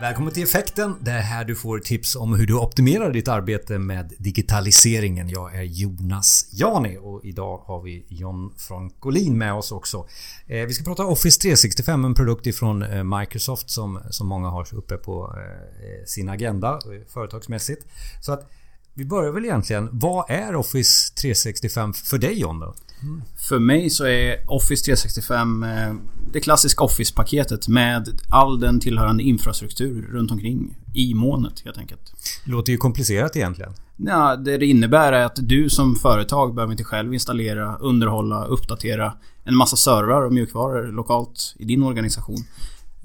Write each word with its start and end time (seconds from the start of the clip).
Välkommen 0.00 0.32
till 0.32 0.42
Effekten. 0.42 0.96
Det 1.00 1.10
är 1.10 1.20
här 1.20 1.44
du 1.44 1.54
får 1.54 1.78
tips 1.78 2.16
om 2.16 2.34
hur 2.34 2.46
du 2.46 2.54
optimerar 2.54 3.12
ditt 3.12 3.28
arbete 3.28 3.78
med 3.78 4.12
digitaliseringen. 4.18 5.28
Jag 5.28 5.56
är 5.56 5.62
Jonas 5.62 6.48
Jani 6.52 6.98
och 7.00 7.24
idag 7.24 7.58
har 7.58 7.82
vi 7.82 8.06
John 8.08 8.54
Frankolin 8.56 9.38
med 9.38 9.54
oss 9.54 9.72
också. 9.72 10.06
Eh, 10.46 10.66
vi 10.66 10.74
ska 10.74 10.84
prata 10.84 11.04
Office 11.04 11.40
365, 11.40 12.04
en 12.04 12.14
produkt 12.14 12.46
ifrån 12.46 12.82
eh, 12.82 13.04
Microsoft 13.04 13.70
som, 13.70 14.00
som 14.10 14.26
många 14.26 14.48
har 14.48 14.74
uppe 14.74 14.96
på 14.96 15.34
eh, 15.36 16.06
sin 16.06 16.28
agenda 16.28 16.80
företagsmässigt. 17.08 17.86
Så 18.22 18.32
att 18.32 18.50
vi 18.94 19.04
börjar 19.04 19.32
väl 19.32 19.44
egentligen. 19.44 19.88
Vad 19.92 20.30
är 20.30 20.56
Office 20.56 21.14
365 21.14 21.92
för 21.92 22.18
dig 22.18 22.40
John 22.40 22.60
då? 22.60 22.74
Mm. 23.02 23.22
För 23.48 23.58
mig 23.58 23.90
så 23.90 24.06
är 24.06 24.50
Office 24.50 24.84
365 24.84 25.62
eh, 25.62 25.94
det 26.32 26.40
klassiska 26.40 26.84
Office-paketet 26.84 27.68
med 27.68 28.20
all 28.30 28.60
den 28.60 28.80
tillhörande 28.80 29.22
infrastruktur 29.22 30.02
runt 30.12 30.30
omkring 30.30 30.76
i 30.94 31.14
molnet 31.14 31.60
helt 31.64 31.78
enkelt. 31.78 32.12
Det 32.44 32.50
låter 32.50 32.72
ju 32.72 32.78
komplicerat 32.78 33.36
egentligen. 33.36 33.72
Ja, 33.96 34.36
det 34.36 34.58
det 34.58 34.66
innebär 34.66 35.12
är 35.12 35.24
att 35.24 35.36
du 35.36 35.70
som 35.70 35.96
företag 35.96 36.54
behöver 36.54 36.72
inte 36.72 36.84
själv 36.84 37.14
installera, 37.14 37.76
underhålla, 37.76 38.44
uppdatera 38.44 39.12
en 39.44 39.56
massa 39.56 39.76
servrar 39.76 40.22
och 40.22 40.32
mjukvaror 40.32 40.92
lokalt 40.92 41.54
i 41.58 41.64
din 41.64 41.82
organisation. 41.82 42.44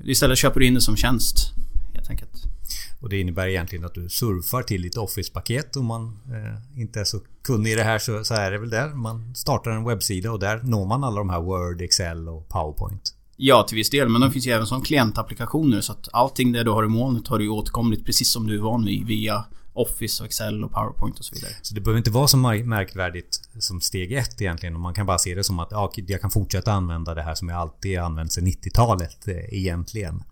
Istället 0.04 0.38
köper 0.38 0.60
du 0.60 0.66
in 0.66 0.74
det 0.74 0.82
som 0.82 0.96
tjänst. 0.96 1.54
Och 3.02 3.10
det 3.10 3.20
innebär 3.20 3.48
egentligen 3.48 3.86
att 3.86 3.94
du 3.94 4.10
surfar 4.10 4.64
till 4.64 4.82
ditt 4.82 4.98
Office-paket 4.98 5.76
om 5.76 5.86
man 5.86 6.04
eh, 6.04 6.82
inte 6.82 7.00
är 7.00 7.04
så 7.04 7.20
kunnig 7.44 7.72
i 7.72 7.76
det 7.76 7.84
här 7.84 8.00
så, 8.00 8.24
så 8.24 8.34
är 8.34 8.52
det 8.52 8.58
väl 8.58 8.70
där. 8.70 8.90
Man 8.90 9.36
startar 9.36 9.72
en 9.72 9.84
webbsida 9.84 10.32
och 10.32 10.40
där 10.40 10.62
når 10.64 10.86
man 10.86 11.04
alla 11.04 11.18
de 11.18 11.30
här 11.30 11.42
Word, 11.42 11.82
Excel 11.82 12.30
och 12.30 12.50
PowerPoint. 12.50 13.16
Ja, 13.38 13.64
till 13.64 13.76
viss 13.76 13.90
del. 13.90 14.10
Men 14.10 14.22
de 14.22 14.32
finns 14.32 14.48
ju 14.48 14.52
även 14.52 14.68
som 14.68 14.82
klientapplikationer 14.82 15.82
så 15.82 15.92
att 15.92 16.08
allting 16.14 16.52
det 16.52 16.64
du 16.64 16.72
har 16.72 16.84
i 16.84 16.88
molnet 16.88 17.28
har 17.28 17.40
du 17.40 17.50
åtkomligt 17.50 18.06
precis 18.06 18.32
som 18.32 18.48
du 18.48 18.56
är 18.56 18.62
van 18.62 18.86
vid 18.86 19.08
via 19.08 19.46
Office 19.74 20.24
och 20.24 20.28
Excel 20.28 20.64
och 20.64 20.72
PowerPoint 20.72 21.20
och 21.20 21.26
så 21.26 21.36
vidare. 21.36 21.52
Så 21.62 21.76
det 21.76 21.82
behöver 21.82 21.98
inte 21.98 22.12
vara 22.12 22.28
så 22.28 22.38
märkvärdigt 22.38 23.50
som 23.60 23.82
steg 23.82 24.12
ett 24.12 24.42
egentligen. 24.42 24.80
Man 24.80 24.94
kan 24.94 25.06
bara 25.06 25.18
se 25.18 25.36
det 25.36 25.44
som 25.44 25.60
att 25.60 25.68
ja, 25.72 25.92
jag 25.96 26.22
kan 26.22 26.32
fortsätta 26.32 26.72
använda 26.72 27.14
det 27.14 27.22
här 27.22 27.36
som 27.36 27.50
jag 27.50 27.58
alltid 27.58 28.00
använt 28.00 28.32
sedan 28.32 28.48
90-talet 28.48 29.28
eh, 29.28 29.54
egentligen. 29.54 30.24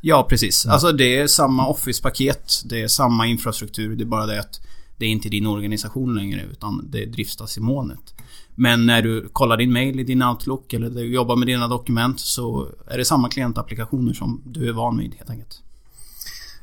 Ja, 0.00 0.26
precis. 0.28 0.64
Mm. 0.64 0.72
Alltså 0.72 0.92
det 0.92 1.18
är 1.18 1.26
samma 1.26 1.68
Office-paket. 1.68 2.62
Det 2.64 2.82
är 2.82 2.88
samma 2.88 3.26
infrastruktur. 3.26 3.96
Det 3.96 4.04
är 4.04 4.06
bara 4.06 4.26
det 4.26 4.40
att 4.40 4.60
det 4.96 5.06
är 5.06 5.10
inte 5.10 5.28
din 5.28 5.46
organisation 5.46 6.14
längre 6.14 6.42
utan 6.52 6.90
det 6.90 7.06
driftas 7.06 7.58
i 7.58 7.60
molnet. 7.60 8.14
Men 8.54 8.86
när 8.86 9.02
du 9.02 9.28
kollar 9.32 9.56
din 9.56 9.72
mail 9.72 10.00
i 10.00 10.04
din 10.04 10.22
Outlook 10.22 10.72
eller 10.72 10.90
du 10.90 11.12
jobbar 11.12 11.36
med 11.36 11.48
dina 11.48 11.68
dokument 11.68 12.20
så 12.20 12.68
är 12.86 12.98
det 12.98 13.04
samma 13.04 13.28
klientapplikationer 13.28 14.12
som 14.12 14.42
du 14.44 14.68
är 14.68 14.72
van 14.72 14.98
vid 14.98 15.14
helt 15.14 15.30
enkelt. 15.30 15.62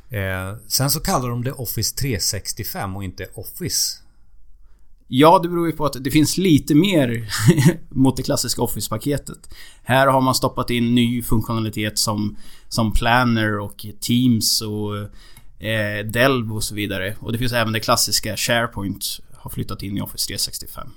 Eh, 0.09 0.57
sen 0.67 0.89
så 0.89 0.99
kallar 0.99 1.29
de 1.29 1.43
det 1.43 1.51
Office 1.51 1.95
365 1.95 2.95
och 2.95 3.03
inte 3.03 3.27
Office. 3.33 3.97
Ja, 5.07 5.39
det 5.43 5.49
beror 5.49 5.67
ju 5.67 5.73
på 5.73 5.85
att 5.85 6.03
det 6.03 6.11
finns 6.11 6.37
lite 6.37 6.75
mer 6.75 7.29
mot 7.89 8.17
det 8.17 8.23
klassiska 8.23 8.61
Office-paketet. 8.61 9.49
Här 9.83 10.07
har 10.07 10.21
man 10.21 10.35
stoppat 10.35 10.69
in 10.69 10.95
ny 10.95 11.23
funktionalitet 11.23 11.99
som, 11.99 12.37
som 12.69 12.93
Planner 12.93 13.59
och 13.59 13.85
Teams 13.99 14.61
och 14.61 14.97
eh, 15.65 16.05
Delve 16.05 16.53
och 16.53 16.63
så 16.63 16.75
vidare. 16.75 17.15
Och 17.19 17.31
det 17.31 17.37
finns 17.37 17.53
även 17.53 17.73
det 17.73 17.79
klassiska 17.79 18.37
SharePoint 18.37 19.19
har 19.33 19.49
flyttat 19.49 19.83
in 19.83 19.97
i 19.97 20.01
Office 20.01 20.27
365. 20.27 20.87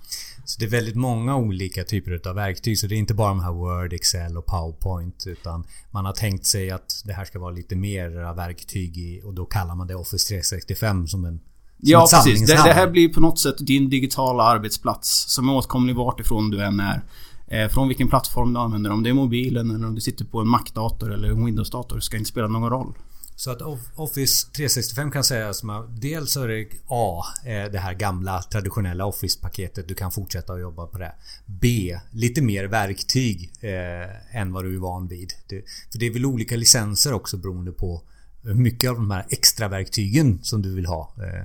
Så 0.45 0.61
det 0.61 0.67
är 0.67 0.70
väldigt 0.70 0.95
många 0.97 1.36
olika 1.36 1.84
typer 1.84 2.29
av 2.29 2.34
verktyg. 2.34 2.79
Så 2.79 2.86
det 2.86 2.95
är 2.95 2.97
inte 2.97 3.14
bara 3.14 3.29
de 3.29 3.41
här 3.41 3.53
Word, 3.53 3.92
Excel 3.92 4.36
och 4.36 4.47
PowerPoint. 4.47 5.27
Utan 5.27 5.67
man 5.91 6.05
har 6.05 6.12
tänkt 6.12 6.47
sig 6.47 6.70
att 6.70 7.03
det 7.05 7.12
här 7.12 7.25
ska 7.25 7.39
vara 7.39 7.51
lite 7.51 7.77
mer 7.77 8.34
verktyg 8.34 8.98
i, 8.98 9.23
och 9.25 9.34
då 9.34 9.45
kallar 9.45 9.75
man 9.75 9.86
det 9.86 9.95
Office 9.95 10.29
365 10.29 11.07
som 11.07 11.25
en 11.25 11.40
Ja 11.80 12.08
precis. 12.12 12.46
Det, 12.46 12.52
det, 12.52 12.72
här 12.72 12.90
blir 12.90 13.08
på 13.08 13.20
något 13.20 13.39
sätt 13.39 13.56
din 13.58 13.90
digitala 13.90 14.42
arbetsplats 14.42 15.24
som 15.28 15.48
är 15.48 15.52
åtkomlig 15.52 15.96
vart 15.96 16.20
ifrån 16.20 16.50
du 16.50 16.64
än 16.64 16.80
är. 16.80 17.02
Eh, 17.46 17.68
från 17.68 17.89
vilken 17.89 18.08
plattform 18.08 18.52
du 18.52 18.61
använder. 18.61 18.90
Om 18.90 19.02
det 19.02 19.11
är 19.11 19.14
mobilen 19.14 19.70
eller 19.70 19.86
om 19.86 19.94
du 19.94 20.00
sitter 20.00 20.24
på 20.24 20.40
en 20.40 20.48
Mac-dator 20.48 21.12
eller 21.12 21.28
en 21.28 21.46
Windows-dator. 21.46 22.00
ska 22.00 22.16
inte 22.16 22.30
spela 22.30 22.48
någon 22.48 22.70
roll. 22.70 22.94
Så 23.36 23.50
att 23.50 23.62
Office 23.96 24.48
365 24.56 25.11
kan 25.11 25.24
sägas 25.24 25.58
som 25.58 25.96
dels 26.00 26.36
är 26.36 26.48
det 26.48 26.68
A, 26.89 27.24
eh, 27.44 27.72
det 27.72 27.78
här 27.78 27.95
gamla 27.95 28.42
traditionella 28.42 29.05
Office-paketet. 29.05 29.89
Du 29.89 29.95
kan 29.95 30.10
fortsätta 30.10 30.52
att 30.52 30.60
jobba 30.60 30.86
på 30.86 30.98
det. 30.98 31.12
B, 31.46 31.98
lite 32.10 32.42
mer 32.42 32.64
verktyg 32.64 33.52
eh, 33.60 34.36
än 34.40 34.52
vad 34.52 34.64
du 34.64 34.74
är 34.74 34.80
van 34.80 35.08
vid. 35.08 35.33
Det, 35.48 35.62
för 35.92 35.98
det 35.98 36.06
är 36.06 36.12
väl 36.12 36.27
olika 36.27 36.56
licenser 36.56 37.12
också 37.12 37.36
beroende 37.36 37.72
på 37.72 38.02
hur 38.42 38.55
mycket 38.55 38.90
av 38.90 38.96
de 38.96 39.10
här 39.10 39.27
extra 39.30 39.68
verktygen 39.68 40.39
som 40.42 40.62
du 40.62 40.74
vill 40.74 40.86
ha. 40.86 41.14
Eh, 41.16 41.45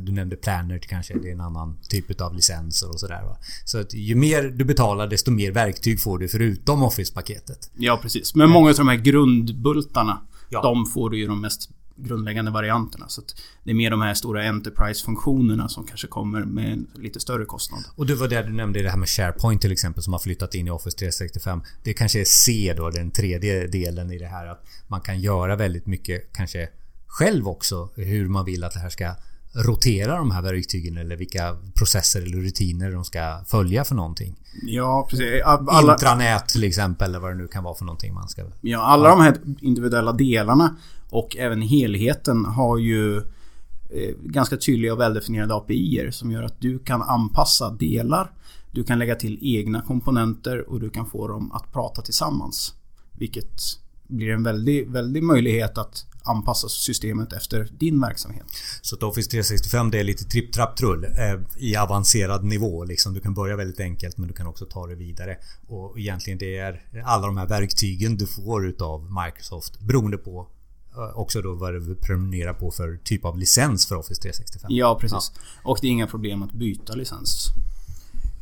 du 0.00 0.12
nämnde 0.12 0.36
Planner 0.36 0.78
kanske, 0.78 1.18
det 1.18 1.28
är 1.28 1.32
en 1.32 1.40
annan 1.40 1.78
typ 1.88 2.20
av 2.20 2.34
licenser 2.34 2.90
och 2.90 3.00
sådär 3.00 3.36
Så 3.64 3.80
att 3.80 3.94
ju 3.94 4.14
mer 4.14 4.42
du 4.42 4.64
betalar 4.64 5.06
desto 5.06 5.30
mer 5.30 5.52
verktyg 5.52 6.00
får 6.00 6.18
du 6.18 6.28
förutom 6.28 6.82
Office-paketet. 6.82 7.70
Ja 7.76 7.98
precis. 8.02 8.34
Men 8.34 8.50
många 8.50 8.70
av 8.70 8.76
de 8.76 8.88
här 8.88 8.96
grundbultarna 8.96 10.20
ja. 10.48 10.62
De 10.62 10.86
får 10.86 11.10
du 11.10 11.18
ju 11.18 11.26
de 11.26 11.40
mest 11.40 11.70
grundläggande 11.96 12.50
varianterna. 12.50 13.08
Så 13.08 13.22
det 13.64 13.70
är 13.70 13.74
mer 13.74 13.90
de 13.90 14.00
här 14.00 14.14
stora 14.14 14.44
Enterprise-funktionerna 14.44 15.68
som 15.68 15.86
kanske 15.86 16.06
kommer 16.06 16.44
med 16.44 16.72
en 16.72 16.86
lite 16.94 17.20
större 17.20 17.44
kostnad. 17.44 17.84
Och 17.94 18.06
det 18.06 18.14
var 18.14 18.28
det 18.28 18.42
du 18.42 18.52
nämnde, 18.52 18.82
det 18.82 18.90
här 18.90 18.98
med 18.98 19.08
SharePoint 19.08 19.62
till 19.62 19.72
exempel 19.72 20.02
som 20.02 20.12
har 20.12 20.20
flyttat 20.20 20.54
in 20.54 20.66
i 20.66 20.70
Office 20.70 20.98
365. 20.98 21.62
Det 21.82 21.94
kanske 21.94 22.20
är 22.20 22.24
C 22.24 22.74
då, 22.76 22.90
den 22.90 23.10
tredje 23.10 23.66
delen 23.66 24.12
i 24.12 24.18
det 24.18 24.26
här. 24.26 24.46
Att 24.46 24.66
man 24.88 25.00
kan 25.00 25.20
göra 25.20 25.56
väldigt 25.56 25.86
mycket 25.86 26.32
kanske 26.32 26.68
själv 27.06 27.48
också 27.48 27.90
hur 27.94 28.28
man 28.28 28.44
vill 28.44 28.64
att 28.64 28.72
det 28.72 28.80
här 28.80 28.90
ska 28.90 29.14
rotera 29.56 30.16
de 30.16 30.30
här 30.30 30.42
verktygen 30.42 30.96
eller 30.96 31.16
vilka 31.16 31.56
processer 31.74 32.22
eller 32.22 32.36
rutiner 32.36 32.92
de 32.92 33.04
ska 33.04 33.44
följa 33.46 33.84
för 33.84 33.94
någonting. 33.94 34.36
Ja, 34.62 35.06
precis. 35.10 35.42
Alla... 35.44 35.92
Intranät 35.92 36.48
till 36.48 36.64
exempel 36.64 37.08
eller 37.08 37.18
vad 37.18 37.30
det 37.30 37.34
nu 37.34 37.48
kan 37.48 37.64
vara 37.64 37.74
för 37.74 37.84
någonting 37.84 38.14
man 38.14 38.28
ska... 38.28 38.42
Ja, 38.60 38.82
alla 38.82 39.08
de 39.08 39.20
här 39.20 39.36
individuella 39.60 40.12
delarna 40.12 40.76
och 41.10 41.36
även 41.36 41.62
helheten 41.62 42.44
har 42.44 42.78
ju 42.78 43.16
eh, 43.16 44.14
ganska 44.22 44.56
tydliga 44.56 44.92
och 44.92 45.00
väldefinierade 45.00 45.54
API 45.54 46.08
som 46.12 46.32
gör 46.32 46.42
att 46.42 46.60
du 46.60 46.78
kan 46.78 47.02
anpassa 47.02 47.70
delar. 47.70 48.30
Du 48.70 48.84
kan 48.84 48.98
lägga 48.98 49.14
till 49.14 49.38
egna 49.42 49.82
komponenter 49.82 50.70
och 50.70 50.80
du 50.80 50.90
kan 50.90 51.06
få 51.06 51.28
dem 51.28 51.52
att 51.52 51.72
prata 51.72 52.02
tillsammans. 52.02 52.74
Vilket 53.18 53.60
blir 54.08 54.30
en 54.30 54.42
väldig, 54.42 54.90
väldig 54.90 55.22
möjlighet 55.22 55.78
att 55.78 56.06
anpassa 56.26 56.68
systemet 56.68 57.32
efter 57.32 57.68
din 57.78 58.00
verksamhet. 58.00 58.44
Så 58.82 58.96
att 58.96 59.02
Office 59.02 59.30
365 59.30 59.90
det 59.90 59.98
är 59.98 60.04
lite 60.04 60.24
tripp 60.24 60.52
trapp 60.52 60.76
trull 60.76 61.04
eh, 61.04 61.40
i 61.56 61.76
avancerad 61.76 62.44
nivå. 62.44 62.84
Liksom. 62.84 63.14
Du 63.14 63.20
kan 63.20 63.34
börja 63.34 63.56
väldigt 63.56 63.80
enkelt 63.80 64.18
men 64.18 64.28
du 64.28 64.34
kan 64.34 64.46
också 64.46 64.64
ta 64.64 64.86
det 64.86 64.94
vidare. 64.94 65.36
Och 65.68 65.98
egentligen 65.98 66.38
det 66.38 66.56
är 66.56 66.82
alla 67.04 67.26
de 67.26 67.36
här 67.36 67.46
verktygen 67.46 68.16
du 68.16 68.26
får 68.26 68.66
utav 68.66 69.08
Microsoft 69.24 69.80
beroende 69.80 70.18
på 70.18 70.48
eh, 70.96 71.18
också 71.18 71.42
då 71.42 71.54
vad 71.54 71.74
du 71.74 71.94
prenumererar 71.94 72.54
på 72.54 72.70
för 72.70 72.98
typ 73.04 73.24
av 73.24 73.38
licens 73.38 73.86
för 73.86 73.96
Office 73.96 74.22
365. 74.22 74.70
Ja 74.70 74.98
precis. 75.00 75.32
Ja. 75.34 75.40
Och 75.62 75.78
det 75.80 75.86
är 75.86 75.90
inga 75.90 76.06
problem 76.06 76.42
att 76.42 76.52
byta 76.52 76.94
licens. 76.94 77.52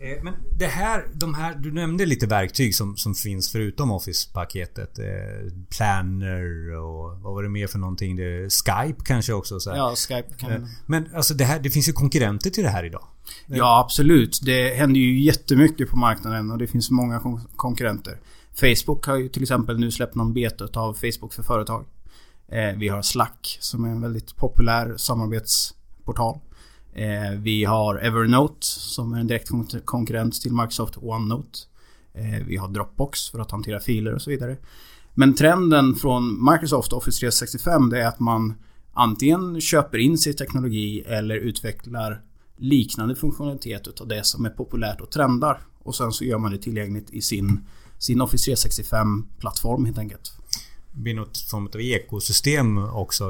Eh, 0.05 0.23
men 0.23 0.35
det 0.59 0.67
här, 0.67 1.07
de 1.15 1.35
här, 1.35 1.55
du 1.55 1.73
nämnde 1.73 2.07
lite 2.07 2.27
verktyg 2.27 2.75
som, 2.75 2.97
som 2.97 3.15
finns 3.15 3.53
förutom 3.53 3.91
Office-paketet. 3.91 4.99
Eh, 4.99 5.53
Planner 5.69 6.71
och 6.77 7.19
vad 7.19 7.35
var 7.35 7.43
det 7.43 7.49
mer 7.49 7.67
för 7.67 7.79
någonting? 7.79 8.17
Det, 8.17 8.53
Skype 8.53 9.05
kanske 9.05 9.33
också? 9.33 9.61
Så 9.61 9.71
här. 9.71 9.77
Ja, 9.77 9.95
Skype 9.97 10.35
kan... 10.39 10.53
Eh, 10.53 10.63
men 10.87 11.15
alltså 11.15 11.35
det, 11.35 11.45
här, 11.45 11.61
det 11.61 11.71
finns 11.71 11.89
ju 11.89 11.93
konkurrenter 11.93 12.51
till 12.51 12.65
det 12.65 12.71
här 12.71 12.85
idag. 12.85 13.05
Ja, 13.47 13.81
absolut. 13.81 14.41
Det 14.43 14.75
händer 14.75 15.01
ju 15.01 15.21
jättemycket 15.21 15.91
på 15.91 15.97
marknaden 15.97 16.51
och 16.51 16.59
det 16.59 16.67
finns 16.67 16.91
många 16.91 17.21
kon 17.21 17.41
konkurrenter. 17.57 18.19
Facebook 18.55 19.07
har 19.07 19.17
ju 19.17 19.29
till 19.29 19.43
exempel 19.43 19.79
nu 19.79 19.91
släppt 19.91 20.15
någon 20.15 20.33
beta 20.33 20.81
av 20.81 20.95
Facebook 20.95 21.35
för 21.35 21.43
företag. 21.43 21.85
Vi 22.77 22.89
har 22.89 23.03
Slack 23.03 23.59
som 23.61 23.85
är 23.85 23.89
en 23.89 24.01
väldigt 24.01 24.37
populär 24.37 24.97
samarbetsportal. 24.97 26.39
Eh, 26.95 27.39
vi 27.39 27.65
har 27.65 27.97
Evernote 27.97 28.67
som 28.67 29.13
är 29.13 29.21
en 29.21 29.27
direkt 29.27 29.51
konkurrent 29.85 30.43
till 30.43 30.53
Microsoft 30.53 30.97
OneNote. 30.97 31.59
Eh, 32.15 32.47
vi 32.47 32.57
har 32.57 32.69
Dropbox 32.69 33.29
för 33.29 33.39
att 33.39 33.51
hantera 33.51 33.81
filer 33.81 34.15
och 34.15 34.23
så 34.23 34.31
vidare. 34.31 34.57
Men 35.15 35.35
trenden 35.35 35.95
från 35.95 36.53
Microsoft 36.53 36.93
Office 36.93 37.21
365 37.21 37.91
det 37.91 38.03
är 38.03 38.07
att 38.07 38.21
man 38.21 38.55
antingen 38.93 39.61
köper 39.61 39.99
in 39.99 40.19
sin 40.19 40.37
teknologi 40.37 41.01
eller 41.01 41.37
utvecklar 41.37 42.23
liknande 42.57 43.15
funktionalitet 43.15 43.89
utav 43.89 44.09
det 44.09 44.27
som 44.27 44.45
är 44.45 44.51
populärt 44.51 45.01
och 45.01 45.11
trendar. 45.11 45.61
Och 45.79 45.95
sen 45.95 46.13
så 46.13 46.25
gör 46.25 46.39
man 46.39 46.53
det 46.53 46.59
tillgängligt 46.59 47.11
i 47.11 47.21
sin, 47.21 47.67
sin 47.99 48.21
Office 48.21 48.51
365-plattform 48.51 49.85
helt 49.85 49.99
enkelt 49.99 50.33
blir 50.95 51.15
något 51.15 51.39
form 51.39 51.67
av 51.75 51.81
ekosystem 51.81 52.79
också. 52.79 53.25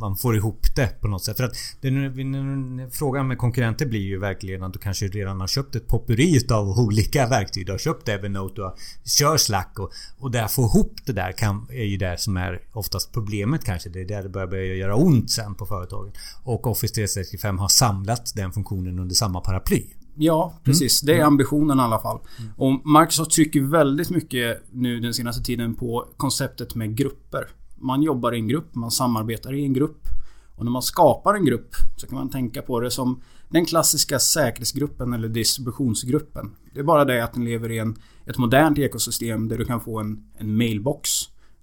Man 0.00 0.16
får 0.16 0.36
ihop 0.36 0.66
det 0.76 1.00
på 1.00 1.08
något 1.08 1.24
sätt. 1.24 1.36
För 1.36 1.44
att 1.44 1.54
den, 1.80 2.90
frågan 2.90 3.28
med 3.28 3.38
konkurrenter 3.38 3.86
blir 3.86 4.00
ju 4.00 4.18
verkligen 4.18 4.62
att 4.62 4.72
du 4.72 4.78
kanske 4.78 5.06
redan 5.06 5.40
har 5.40 5.46
köpt 5.46 5.74
ett 5.74 5.86
popperi 5.86 6.40
av 6.50 6.68
olika 6.68 7.26
verktyg. 7.26 7.66
Du 7.66 7.72
har 7.72 7.78
köpt 7.78 8.08
Evernote, 8.08 8.54
du 8.54 8.62
har, 8.62 8.74
kör 9.04 9.36
Slack 9.36 9.78
och, 9.78 9.92
och 10.18 10.30
där 10.30 10.48
få 10.48 10.62
ihop 10.62 10.94
det 11.04 11.12
där 11.12 11.32
kan, 11.32 11.66
är 11.70 11.84
ju 11.84 11.96
det 11.96 12.20
som 12.20 12.36
är 12.36 12.62
oftast 12.72 13.12
problemet 13.12 13.64
kanske. 13.64 13.88
Det 13.88 14.00
är 14.00 14.04
där 14.04 14.22
det 14.22 14.28
börjar, 14.28 14.46
börja 14.46 14.74
göra 14.74 14.94
ont 14.94 15.30
sen 15.30 15.54
på 15.54 15.66
företagen. 15.66 16.12
Och 16.42 16.66
Office 16.66 16.94
365 16.94 17.58
har 17.58 17.68
samlat 17.68 18.32
den 18.36 18.52
funktionen 18.52 18.98
under 18.98 19.14
samma 19.14 19.40
paraply. 19.40 19.86
Ja, 20.22 20.54
precis. 20.64 21.02
Mm. 21.02 21.14
Det 21.14 21.22
är 21.22 21.26
ambitionen 21.26 21.78
i 21.78 21.82
alla 21.82 21.98
fall. 21.98 22.18
Mm. 22.38 22.52
Och 22.56 23.00
Microsoft 23.00 23.30
trycker 23.30 23.60
väldigt 23.60 24.10
mycket 24.10 24.62
nu 24.72 25.00
den 25.00 25.14
senaste 25.14 25.42
tiden 25.42 25.74
på 25.74 26.08
konceptet 26.16 26.74
med 26.74 26.96
grupper. 26.96 27.48
Man 27.76 28.02
jobbar 28.02 28.34
i 28.34 28.38
en 28.38 28.48
grupp, 28.48 28.74
man 28.74 28.90
samarbetar 28.90 29.52
i 29.54 29.64
en 29.64 29.72
grupp. 29.72 30.08
Och 30.56 30.64
när 30.64 30.72
man 30.72 30.82
skapar 30.82 31.34
en 31.34 31.44
grupp 31.44 31.74
så 31.96 32.06
kan 32.06 32.18
man 32.18 32.30
tänka 32.30 32.62
på 32.62 32.80
det 32.80 32.90
som 32.90 33.22
den 33.48 33.64
klassiska 33.64 34.18
säkerhetsgruppen 34.18 35.12
eller 35.12 35.28
distributionsgruppen. 35.28 36.50
Det 36.74 36.80
är 36.80 36.84
bara 36.84 37.04
det 37.04 37.24
att 37.24 37.32
den 37.32 37.44
lever 37.44 37.72
i 37.72 37.78
en, 37.78 37.96
ett 38.26 38.38
modernt 38.38 38.78
ekosystem 38.78 39.48
där 39.48 39.58
du 39.58 39.64
kan 39.64 39.80
få 39.80 39.98
en, 40.00 40.24
en 40.38 40.56
mailbox. 40.56 41.10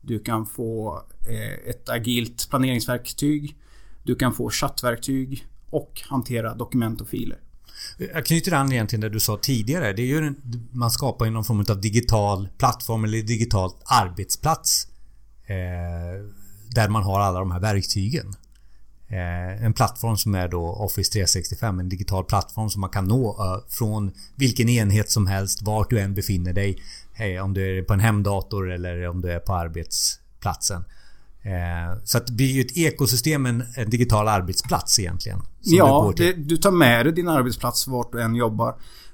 Du 0.01 0.19
kan 0.19 0.45
få 0.45 1.01
eh, 1.29 1.69
ett 1.69 1.89
agilt 1.89 2.49
planeringsverktyg. 2.49 3.57
Du 4.03 4.15
kan 4.15 4.33
få 4.33 4.49
chattverktyg 4.49 5.47
och 5.69 6.01
hantera 6.09 6.55
dokument 6.55 7.01
och 7.01 7.07
filer. 7.07 7.39
Jag 8.13 8.25
knyter 8.25 8.53
an 8.53 8.71
egentligen 8.71 9.01
det 9.01 9.09
du 9.09 9.19
sa 9.19 9.37
tidigare. 9.37 9.93
Det 9.93 10.01
är 10.01 10.05
ju 10.05 10.17
en, 10.17 10.35
man 10.71 10.91
skapar 10.91 11.25
ju 11.25 11.31
någon 11.31 11.43
form 11.43 11.65
av 11.69 11.81
digital 11.81 12.49
plattform 12.57 13.03
eller 13.03 13.21
digital 13.21 13.71
arbetsplats. 13.85 14.87
Eh, 15.45 16.25
där 16.75 16.89
man 16.89 17.03
har 17.03 17.19
alla 17.19 17.39
de 17.39 17.51
här 17.51 17.59
verktygen. 17.59 18.35
Eh, 19.09 19.65
en 19.65 19.73
plattform 19.73 20.17
som 20.17 20.35
är 20.35 20.47
då 20.47 20.65
Office 20.65 21.11
365. 21.11 21.79
En 21.79 21.89
digital 21.89 22.25
plattform 22.25 22.69
som 22.69 22.81
man 22.81 22.89
kan 22.89 23.05
nå 23.05 23.29
eh, 23.29 23.69
från 23.69 24.11
vilken 24.35 24.69
enhet 24.69 25.11
som 25.11 25.27
helst 25.27 25.61
vart 25.61 25.89
du 25.89 25.99
än 25.99 26.13
befinner 26.13 26.53
dig. 26.53 26.77
Hey, 27.13 27.39
om 27.39 27.53
du 27.53 27.77
är 27.77 27.83
på 27.83 27.93
en 27.93 27.99
hemdator 27.99 28.71
eller 28.71 29.07
om 29.07 29.21
du 29.21 29.31
är 29.31 29.39
på 29.39 29.53
arbetsplatsen. 29.53 30.83
Eh, 31.47 31.97
så 32.03 32.17
att 32.17 32.27
det 32.27 32.33
blir 32.33 32.47
ju 32.47 32.61
ett 32.61 32.77
ekosystem, 32.77 33.45
en, 33.45 33.63
en 33.75 33.89
digital 33.89 34.27
arbetsplats 34.27 34.99
egentligen. 34.99 35.39
Ja, 35.61 36.13
det, 36.17 36.33
du 36.33 36.57
tar 36.57 36.71
med 36.71 37.05
dig 37.05 37.13
din 37.13 37.27
arbetsplats 37.27 37.87
vart 37.87 38.11
du 38.11 38.21
än 38.21 38.35
jobbar. 38.35 38.69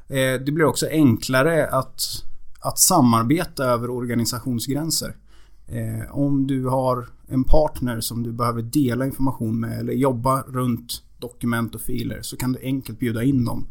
Eh, 0.07 0.41
det 0.45 0.51
blir 0.51 0.65
också 0.65 0.87
enklare 0.87 1.67
att, 1.67 2.01
att 2.59 2.79
samarbeta 2.79 3.63
över 3.63 3.89
organisationsgränser. 3.89 5.15
Eh, 5.67 6.17
om 6.17 6.47
du 6.47 6.65
har 6.65 7.07
en 7.27 7.43
partner 7.43 8.01
som 8.01 8.23
du 8.23 8.31
behöver 8.31 8.61
dela 8.61 9.05
information 9.05 9.59
med 9.59 9.79
eller 9.79 9.93
jobba 9.93 10.41
runt 10.41 11.03
dokument 11.19 11.75
och 11.75 11.81
filer 11.81 12.21
så 12.21 12.37
kan 12.37 12.53
du 12.53 12.59
enkelt 12.63 12.99
bjuda 12.99 13.23
in 13.23 13.45
dem 13.45 13.67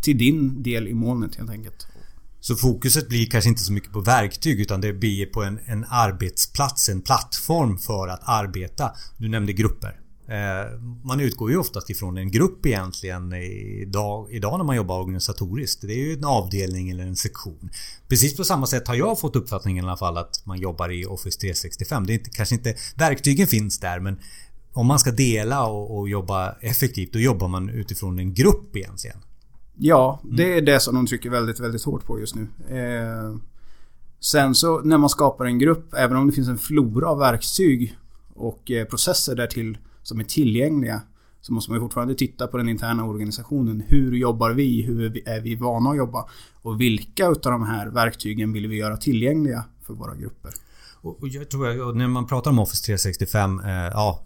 till 0.00 0.18
din 0.18 0.62
del 0.62 0.88
i 0.88 0.94
molnet 0.94 1.36
helt 1.36 1.50
enkelt. 1.50 1.86
Så 2.42 2.56
fokuset 2.56 3.08
blir 3.08 3.26
kanske 3.26 3.50
inte 3.50 3.62
så 3.62 3.72
mycket 3.72 3.92
på 3.92 4.00
verktyg 4.00 4.60
utan 4.60 4.80
det 4.80 4.92
blir 4.92 5.26
på 5.26 5.42
en, 5.42 5.58
en 5.66 5.84
arbetsplats, 5.88 6.88
en 6.88 7.02
plattform 7.02 7.78
för 7.78 8.08
att 8.08 8.20
arbeta. 8.24 8.92
Du 9.16 9.28
nämnde 9.28 9.52
grupper. 9.52 10.00
Eh, 10.28 10.80
man 11.04 11.20
utgår 11.20 11.50
ju 11.50 11.56
oftast 11.56 11.90
ifrån 11.90 12.16
en 12.16 12.30
grupp 12.30 12.66
egentligen 12.66 13.32
idag, 13.32 14.28
idag 14.30 14.58
när 14.58 14.64
man 14.64 14.76
jobbar 14.76 15.00
organisatoriskt. 15.00 15.80
Det 15.82 15.92
är 15.92 16.04
ju 16.04 16.12
en 16.12 16.24
avdelning 16.24 16.90
eller 16.90 17.04
en 17.04 17.16
sektion. 17.16 17.70
Precis 18.08 18.36
på 18.36 18.44
samma 18.44 18.66
sätt 18.66 18.88
har 18.88 18.94
jag 18.94 19.20
fått 19.20 19.36
uppfattningen 19.36 19.84
i 19.84 19.88
alla 19.88 19.96
fall 19.96 20.16
att 20.16 20.46
man 20.46 20.58
jobbar 20.58 20.92
i 20.92 21.06
Office 21.06 21.40
365. 21.40 22.06
Det 22.06 22.12
är 22.12 22.14
inte, 22.14 22.30
kanske 22.30 22.54
inte... 22.54 22.74
Verktygen 22.96 23.46
finns 23.46 23.78
där 23.78 24.00
men 24.00 24.20
om 24.72 24.86
man 24.86 24.98
ska 24.98 25.10
dela 25.10 25.66
och, 25.66 25.98
och 25.98 26.08
jobba 26.08 26.52
effektivt 26.60 27.12
då 27.12 27.18
jobbar 27.18 27.48
man 27.48 27.68
utifrån 27.68 28.18
en 28.18 28.34
grupp 28.34 28.76
egentligen. 28.76 29.18
Ja, 29.84 30.20
mm. 30.24 30.36
det 30.36 30.56
är 30.58 30.60
det 30.60 30.80
som 30.80 30.94
de 30.94 31.06
trycker 31.06 31.30
väldigt, 31.30 31.60
väldigt 31.60 31.84
hårt 31.84 32.06
på 32.06 32.20
just 32.20 32.34
nu. 32.34 32.46
Eh, 32.68 33.36
sen 34.20 34.54
så 34.54 34.80
när 34.80 34.98
man 34.98 35.08
skapar 35.10 35.44
en 35.44 35.58
grupp, 35.58 35.94
även 35.94 36.16
om 36.16 36.26
det 36.26 36.32
finns 36.32 36.48
en 36.48 36.58
flora 36.58 37.08
av 37.08 37.18
verktyg 37.18 37.96
och 38.34 38.70
eh, 38.70 38.84
processer 38.84 39.34
därtill 39.34 39.78
som 40.02 40.20
är 40.20 40.24
tillgängliga 40.24 41.00
så 41.40 41.52
måste 41.52 41.70
man 41.70 41.80
fortfarande 41.80 42.14
titta 42.14 42.46
på 42.46 42.56
den 42.56 42.68
interna 42.68 43.04
organisationen. 43.04 43.82
Hur 43.86 44.12
jobbar 44.12 44.50
vi? 44.50 44.82
Hur 44.82 45.28
är 45.28 45.40
vi 45.40 45.54
vana 45.54 45.90
att 45.90 45.96
jobba? 45.96 46.28
Och 46.62 46.80
vilka 46.80 47.28
utav 47.28 47.52
de 47.52 47.62
här 47.62 47.86
verktygen 47.86 48.52
vill 48.52 48.68
vi 48.68 48.76
göra 48.76 48.96
tillgängliga 48.96 49.64
för 49.86 49.94
våra 49.94 50.14
grupper? 50.14 50.52
Och 51.02 51.28
jag 51.28 51.50
tror 51.50 51.90
att 51.90 51.96
när 51.96 52.08
man 52.08 52.26
pratar 52.26 52.50
om 52.50 52.58
Office 52.58 52.84
365 52.86 53.60
eh, 53.60 53.70
Ja 53.70 54.24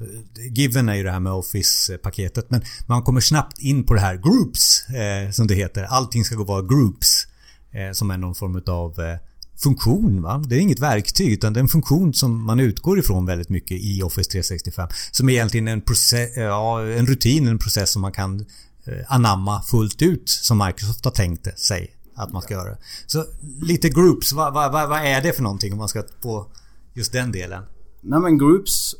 Given 0.50 0.88
är 0.88 0.94
ju 0.94 1.02
det 1.02 1.10
här 1.10 1.20
med 1.20 1.32
Office-paketet 1.32 2.50
men 2.50 2.62
man 2.86 3.02
kommer 3.02 3.20
snabbt 3.20 3.58
in 3.58 3.84
på 3.84 3.94
det 3.94 4.00
här 4.00 4.16
Groups 4.16 4.88
eh, 4.88 5.30
Som 5.30 5.46
det 5.46 5.54
heter. 5.54 5.84
Allting 5.84 6.24
ska 6.24 6.34
gå 6.34 6.44
vara 6.44 6.62
Groups 6.62 7.26
eh, 7.72 7.92
Som 7.92 8.10
är 8.10 8.18
någon 8.18 8.34
form 8.34 8.62
av 8.66 9.00
eh, 9.00 9.18
funktion. 9.56 10.22
Va? 10.22 10.44
Det 10.46 10.56
är 10.56 10.60
inget 10.60 10.80
verktyg 10.80 11.32
utan 11.32 11.52
det 11.52 11.60
är 11.60 11.62
en 11.62 11.68
funktion 11.68 12.14
som 12.14 12.44
man 12.44 12.60
utgår 12.60 12.98
ifrån 12.98 13.26
väldigt 13.26 13.48
mycket 13.48 13.80
i 13.80 14.02
Office 14.02 14.30
365. 14.30 14.88
Som 15.10 15.28
är 15.28 15.32
egentligen 15.32 15.68
en, 15.68 15.80
process, 15.80 16.36
eh, 16.36 16.42
ja, 16.44 16.82
en 16.82 17.06
rutin, 17.06 17.48
en 17.48 17.58
process 17.58 17.90
som 17.90 18.02
man 18.02 18.12
kan 18.12 18.46
eh, 18.84 18.94
anamma 19.08 19.62
fullt 19.62 20.02
ut 20.02 20.28
som 20.28 20.58
Microsoft 20.58 21.04
har 21.04 21.12
tänkt 21.12 21.58
sig 21.58 21.90
att 22.16 22.32
man 22.32 22.42
ska 22.42 22.54
göra. 22.54 22.70
det. 22.70 22.78
Så 23.06 23.24
lite 23.62 23.88
groups, 23.88 24.32
vad, 24.32 24.54
vad, 24.54 24.72
vad 24.72 25.06
är 25.06 25.22
det 25.22 25.32
för 25.32 25.42
någonting 25.42 25.72
om 25.72 25.78
man 25.78 25.88
ska 25.88 26.02
på 26.22 26.46
just 26.94 27.12
den 27.12 27.32
delen? 27.32 27.62
Nej 28.00 28.20
men 28.20 28.38
groups 28.38 28.94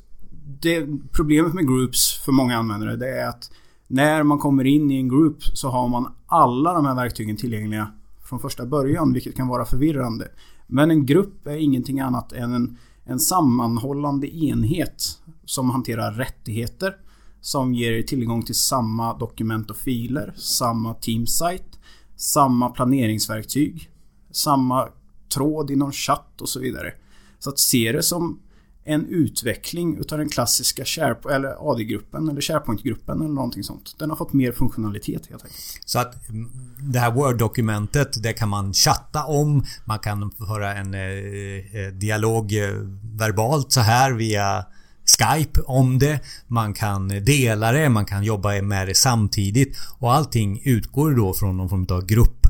det, 0.60 0.86
Problemet 1.12 1.54
med 1.54 1.66
groups 1.66 2.18
för 2.24 2.32
många 2.32 2.56
användare 2.56 2.96
det 2.96 3.20
är 3.20 3.28
att 3.28 3.50
när 3.86 4.22
man 4.22 4.38
kommer 4.38 4.64
in 4.64 4.90
i 4.90 4.96
en 4.96 5.08
group 5.08 5.42
så 5.42 5.68
har 5.68 5.88
man 5.88 6.12
alla 6.26 6.72
de 6.72 6.86
här 6.86 6.94
verktygen 6.94 7.36
tillgängliga 7.36 7.92
från 8.24 8.40
första 8.40 8.66
början 8.66 9.12
vilket 9.12 9.36
kan 9.36 9.48
vara 9.48 9.64
förvirrande. 9.64 10.28
Men 10.66 10.90
en 10.90 11.06
grupp 11.06 11.46
är 11.46 11.56
ingenting 11.56 12.00
annat 12.00 12.32
än 12.32 12.54
en, 12.54 12.78
en 13.04 13.18
sammanhållande 13.18 14.36
enhet 14.36 15.18
som 15.44 15.70
hanterar 15.70 16.12
rättigheter 16.12 16.96
som 17.40 17.74
ger 17.74 18.02
tillgång 18.02 18.42
till 18.42 18.54
samma 18.54 19.18
dokument 19.18 19.70
och 19.70 19.76
filer, 19.76 20.34
samma 20.36 20.94
teamsite, 20.94 21.75
samma 22.16 22.68
planeringsverktyg, 22.68 23.90
samma 24.30 24.88
tråd 25.34 25.70
i 25.70 25.76
någon 25.76 25.92
chatt 25.92 26.40
och 26.40 26.48
så 26.48 26.60
vidare. 26.60 26.92
Så 27.38 27.50
att 27.50 27.58
se 27.58 27.92
det 27.92 28.02
som 28.02 28.40
en 28.84 29.06
utveckling 29.06 29.98
utav 29.98 30.18
den 30.18 30.28
klassiska 30.28 30.84
SharePoint, 30.84 31.36
eller 31.36 31.72
AD-gruppen 31.72 32.28
eller 32.28 32.40
SharePoint-gruppen 32.40 33.20
eller 33.20 33.34
någonting 33.34 33.64
sånt. 33.64 33.94
Den 33.98 34.10
har 34.10 34.16
fått 34.16 34.32
mer 34.32 34.52
funktionalitet 34.52 35.26
helt 35.26 35.44
enkelt. 35.44 35.80
Så 35.84 35.98
att 35.98 36.28
mm, 36.28 36.50
det 36.92 36.98
här 36.98 37.10
Word-dokumentet, 37.10 38.22
det 38.22 38.32
kan 38.32 38.48
man 38.48 38.74
chatta 38.74 39.24
om. 39.24 39.64
Man 39.84 39.98
kan 39.98 40.30
föra 40.30 40.75
en 40.75 40.94
eh, 40.94 41.00
eh 41.00 41.92
dialog 41.92 42.52
eh, 42.52 42.70
verbalt 43.02 43.73
så 43.73 43.80
här 43.80 44.12
via 44.12 44.64
Skype 45.06 45.60
om 45.60 45.98
det. 45.98 46.20
Man 46.46 46.75
kan 46.75 47.08
dela 47.08 47.72
det, 47.72 47.88
man 47.88 48.04
kan 48.04 48.25
jobba 48.25 48.62
med 48.62 48.88
det 48.88 48.94
samtidigt. 48.94 49.78
Och 49.98 50.14
allting 50.14 50.62
utgår 50.64 51.10
då 51.10 51.34
från 51.34 51.56
någon 51.56 51.68
form 51.68 51.86
av 51.90 52.06
grupp 52.06 52.46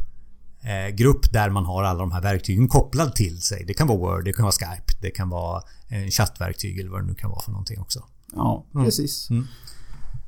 eh, 0.66 0.94
grupp 0.94 1.32
där 1.32 1.50
man 1.50 1.64
har 1.64 1.84
alla 1.84 1.98
de 1.98 2.12
här 2.12 2.22
verktygen 2.22 2.68
kopplade 2.68 3.12
till 3.12 3.40
sig. 3.40 3.64
Det 3.66 3.74
kan 3.74 3.86
vara 3.86 3.98
Word, 3.98 4.24
det 4.24 4.32
kan 4.32 4.42
vara 4.42 4.52
Skype, 4.52 4.92
det 5.00 5.10
kan 5.10 5.28
vara 5.28 5.62
en 5.88 6.10
chattverktyg 6.10 6.78
eller 6.78 6.90
vad 6.90 7.02
det 7.02 7.06
nu 7.06 7.14
kan 7.14 7.30
vara 7.30 7.40
för 7.40 7.50
någonting 7.50 7.80
också. 7.80 8.04
Ja, 8.32 8.66
mm. 8.74 8.86
precis. 8.86 9.30
Mm. 9.30 9.46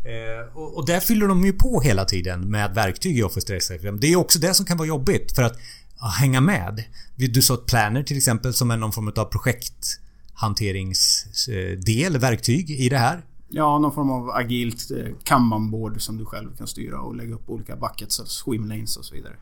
Eh, 0.04 0.56
och, 0.56 0.76
och 0.76 0.86
där 0.86 1.00
fyller 1.00 1.28
de 1.28 1.44
ju 1.44 1.52
på 1.52 1.80
hela 1.80 2.04
tiden 2.04 2.40
med 2.40 2.74
verktyg 2.74 3.18
i 3.18 3.22
Office 3.22 3.46
365. 3.46 4.00
Det 4.00 4.06
är 4.06 4.16
också 4.16 4.38
det 4.38 4.54
som 4.54 4.66
kan 4.66 4.76
vara 4.76 4.88
jobbigt 4.88 5.34
för 5.34 5.42
att 5.42 5.58
hänga 6.18 6.40
med. 6.40 6.84
Du 7.16 7.42
sa 7.42 7.54
ett 7.54 7.66
Planner 7.66 8.02
till 8.02 8.16
exempel 8.16 8.54
som 8.54 8.70
är 8.70 8.76
någon 8.76 8.92
form 8.92 9.12
av 9.16 9.30
projekthanteringsdel, 10.38 12.18
verktyg 12.18 12.70
i 12.70 12.88
det 12.88 12.98
här. 12.98 13.24
Ja, 13.50 13.78
någon 13.78 13.92
form 13.92 14.10
av 14.10 14.30
agilt 14.30 14.90
eh, 14.90 15.06
kanbanboard 15.24 16.00
som 16.00 16.16
du 16.16 16.24
själv 16.24 16.56
kan 16.56 16.66
styra 16.66 17.00
och 17.00 17.16
lägga 17.16 17.34
upp 17.34 17.50
olika 17.50 17.76
buckets, 17.76 18.20
swimlanes 18.26 18.96
och 18.96 19.04
så 19.04 19.14
vidare. 19.14 19.34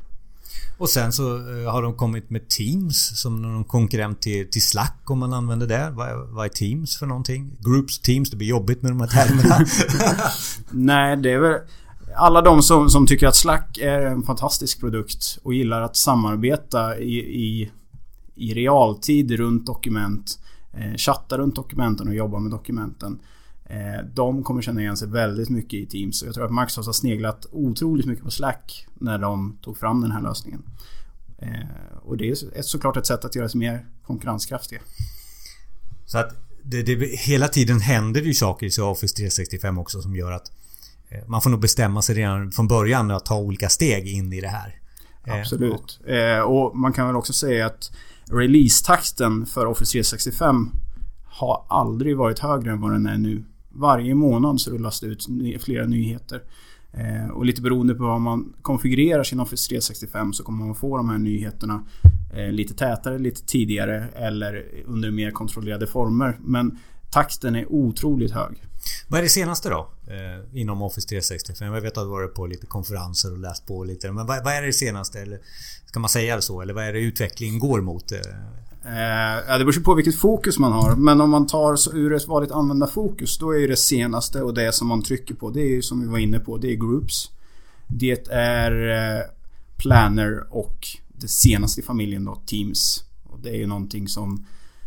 Och 0.78 0.88
sen 0.88 1.12
så 1.12 1.36
eh, 1.36 1.72
har 1.72 1.82
de 1.82 1.94
kommit 1.94 2.30
med 2.30 2.48
Teams 2.48 3.20
som 3.20 3.42
någon 3.42 3.64
konkurrent 3.64 4.22
till, 4.22 4.50
till 4.50 4.62
Slack 4.62 5.02
om 5.06 5.18
man 5.18 5.32
använder 5.32 5.66
det. 5.66 5.90
Vad, 5.90 6.28
vad 6.28 6.44
är 6.44 6.48
Teams 6.48 6.96
för 6.96 7.06
någonting? 7.06 7.56
Groups, 7.60 7.98
Teams, 7.98 8.30
det 8.30 8.36
blir 8.36 8.48
jobbigt 8.48 8.82
med 8.82 8.90
de 8.90 9.00
här 9.00 9.08
termerna. 9.08 9.66
Nej, 10.70 11.16
det 11.16 11.32
är 11.32 11.38
väl... 11.38 11.60
Alla 12.18 12.42
de 12.42 12.62
som, 12.62 12.90
som 12.90 13.06
tycker 13.06 13.26
att 13.26 13.36
Slack 13.36 13.78
är 13.78 14.00
en 14.00 14.22
fantastisk 14.22 14.80
produkt 14.80 15.38
och 15.42 15.54
gillar 15.54 15.82
att 15.82 15.96
samarbeta 15.96 16.98
i, 16.98 17.18
i, 17.18 17.70
i 18.34 18.54
realtid 18.54 19.30
runt 19.30 19.66
dokument. 19.66 20.38
Eh, 20.76 20.96
chatta 20.96 21.38
runt 21.38 21.56
dokumenten 21.56 22.08
och 22.08 22.14
jobba 22.14 22.38
med 22.38 22.50
dokumenten. 22.50 23.18
Eh, 23.64 24.04
de 24.14 24.42
kommer 24.42 24.62
känna 24.62 24.80
igen 24.80 24.96
sig 24.96 25.08
väldigt 25.08 25.48
mycket 25.48 25.74
i 25.74 25.86
Teams. 25.86 26.22
Och 26.22 26.28
jag 26.28 26.34
tror 26.34 26.44
att 26.44 26.52
Microsoft 26.52 26.86
har 26.86 26.92
sneglat 26.92 27.46
otroligt 27.52 28.06
mycket 28.06 28.24
på 28.24 28.30
Slack 28.30 28.86
när 28.94 29.18
de 29.18 29.58
tog 29.62 29.78
fram 29.78 30.00
den 30.00 30.10
här 30.10 30.22
lösningen. 30.22 30.62
Eh, 31.38 31.96
och 32.02 32.16
det 32.16 32.28
är 32.30 32.62
såklart 32.62 32.96
ett 32.96 33.06
sätt 33.06 33.24
att 33.24 33.34
göra 33.34 33.48
sig 33.48 33.58
mer 33.58 33.86
konkurrenskraftiga. 34.06 34.80
Så 36.06 36.18
att 36.18 36.36
det, 36.62 36.82
det, 36.82 37.16
hela 37.18 37.48
tiden 37.48 37.80
händer 37.80 38.22
ju 38.22 38.34
saker 38.34 38.66
i 38.66 38.82
Office 38.82 39.16
365 39.16 39.78
också 39.78 40.02
som 40.02 40.16
gör 40.16 40.32
att 40.32 40.52
man 41.26 41.42
får 41.42 41.50
nog 41.50 41.60
bestämma 41.60 42.02
sig 42.02 42.14
redan 42.14 42.52
från 42.52 42.68
början 42.68 43.10
att 43.10 43.24
ta 43.24 43.38
olika 43.38 43.68
steg 43.68 44.06
in 44.06 44.32
i 44.32 44.40
det 44.40 44.48
här. 44.48 44.80
Absolut. 45.26 46.00
Och 46.46 46.76
man 46.76 46.92
kan 46.92 47.06
väl 47.06 47.16
också 47.16 47.32
säga 47.32 47.66
att 47.66 47.90
releasetakten 48.30 49.46
för 49.46 49.66
Office 49.66 49.92
365 49.92 50.70
har 51.24 51.64
aldrig 51.68 52.16
varit 52.16 52.38
högre 52.38 52.70
än 52.70 52.80
vad 52.80 52.92
den 52.92 53.06
är 53.06 53.18
nu. 53.18 53.44
Varje 53.68 54.14
månad 54.14 54.60
så 54.60 54.70
rullas 54.70 55.00
det 55.00 55.06
ut 55.06 55.26
flera 55.60 55.86
nyheter. 55.86 56.42
Eh, 56.92 57.30
och 57.30 57.44
lite 57.44 57.62
beroende 57.62 57.94
på 57.94 58.04
vad 58.04 58.20
man 58.20 58.52
konfigurerar 58.62 59.22
sin 59.22 59.40
Office 59.40 59.68
365 59.68 60.32
så 60.32 60.44
kommer 60.44 60.66
man 60.66 60.74
få 60.74 60.96
de 60.96 61.08
här 61.08 61.18
nyheterna 61.18 61.82
eh, 62.34 62.52
lite 62.52 62.74
tätare, 62.74 63.18
lite 63.18 63.46
tidigare 63.46 64.04
eller 64.14 64.64
under 64.86 65.10
mer 65.10 65.30
kontrollerade 65.30 65.86
former. 65.86 66.38
Men 66.40 66.78
takten 67.10 67.56
är 67.56 67.72
otroligt 67.72 68.32
hög. 68.32 68.62
Vad 69.08 69.18
är 69.18 69.22
det 69.22 69.28
senaste 69.28 69.68
då? 69.68 69.88
Eh, 70.06 70.60
inom 70.60 70.82
Office 70.82 71.08
365? 71.08 71.74
Jag 71.74 71.80
vet 71.80 71.98
att 71.98 72.04
du 72.04 72.08
har 72.08 72.20
varit 72.20 72.34
på 72.34 72.46
lite 72.46 72.66
konferenser 72.66 73.32
och 73.32 73.38
läst 73.38 73.66
på 73.66 73.84
lite. 73.84 74.12
Men 74.12 74.26
vad, 74.26 74.44
vad, 74.44 74.54
är 74.54 74.62
det 74.62 74.72
senaste? 74.72 75.20
Eller 75.20 75.40
ska 75.86 76.00
man 76.00 76.10
säga 76.10 76.40
så? 76.40 76.60
Eller 76.60 76.74
vad 76.74 76.84
är 76.84 76.92
det 76.92 76.98
utvecklingen 76.98 77.58
går 77.58 77.80
mot? 77.80 78.12
Eh, 78.12 78.18
eh? 78.18 79.44
Ja, 79.48 79.58
det 79.58 79.64
beror 79.64 79.82
på 79.82 79.94
vilket 79.94 80.18
fokus 80.18 80.58
man 80.58 80.72
har. 80.72 80.96
Men 80.96 81.20
om 81.20 81.30
man 81.30 81.46
tar 81.46 81.76
så 81.76 81.92
ur 81.92 82.14
ett 82.14 82.26
vanligt 82.26 82.52
användarfokus 82.52 83.38
då 83.38 83.56
är 83.56 83.68
det 83.68 83.76
senaste 83.76 84.42
och 84.42 84.54
det 84.54 84.74
som 84.74 84.88
man 84.88 85.02
trycker 85.02 85.34
på 85.34 85.50
det 85.50 85.60
är 85.60 85.74
ju 85.74 85.82
som 85.82 86.00
vi 86.00 86.06
var 86.06 86.18
inne 86.18 86.38
på, 86.38 86.56
det 86.56 86.72
är 86.72 86.76
Groups. 86.76 87.30
Det 87.86 88.28
är 88.30 88.88
eh, 88.88 89.22
Planner 89.76 90.46
och 90.50 90.86
det 91.08 91.28
senaste 91.28 91.80
i 91.80 91.84
familjen 91.84 92.24
då, 92.24 92.42
Teams. 92.46 93.04
Och 93.24 93.40
det 93.40 93.50
är 93.50 93.56
ju 93.56 93.66
någonting 93.66 94.08
som, 94.08 94.46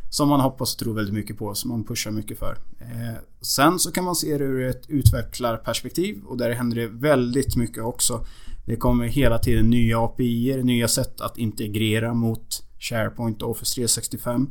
som 0.09 0.29
man 0.29 0.39
hoppas 0.39 0.73
och 0.73 0.79
tror 0.79 0.93
väldigt 0.93 1.13
mycket 1.13 1.37
på, 1.37 1.55
som 1.55 1.71
man 1.71 1.83
pushar 1.83 2.11
mycket 2.11 2.39
för. 2.39 2.57
Eh, 2.79 3.21
sen 3.41 3.79
så 3.79 3.91
kan 3.91 4.03
man 4.03 4.15
se 4.15 4.37
det 4.37 4.43
ur 4.43 4.69
ett 4.69 4.89
utvecklarperspektiv 4.89 6.23
och 6.25 6.37
där 6.37 6.51
händer 6.51 6.77
det 6.77 6.87
väldigt 6.87 7.55
mycket 7.55 7.83
också. 7.83 8.25
Det 8.65 8.75
kommer 8.75 9.05
hela 9.05 9.39
tiden 9.39 9.69
nya 9.69 9.99
API, 9.99 10.63
nya 10.63 10.87
sätt 10.87 11.21
att 11.21 11.37
integrera 11.37 12.13
mot 12.13 12.63
SharePoint 12.79 13.41
och 13.41 13.49
Office 13.49 13.75
365. 13.75 14.47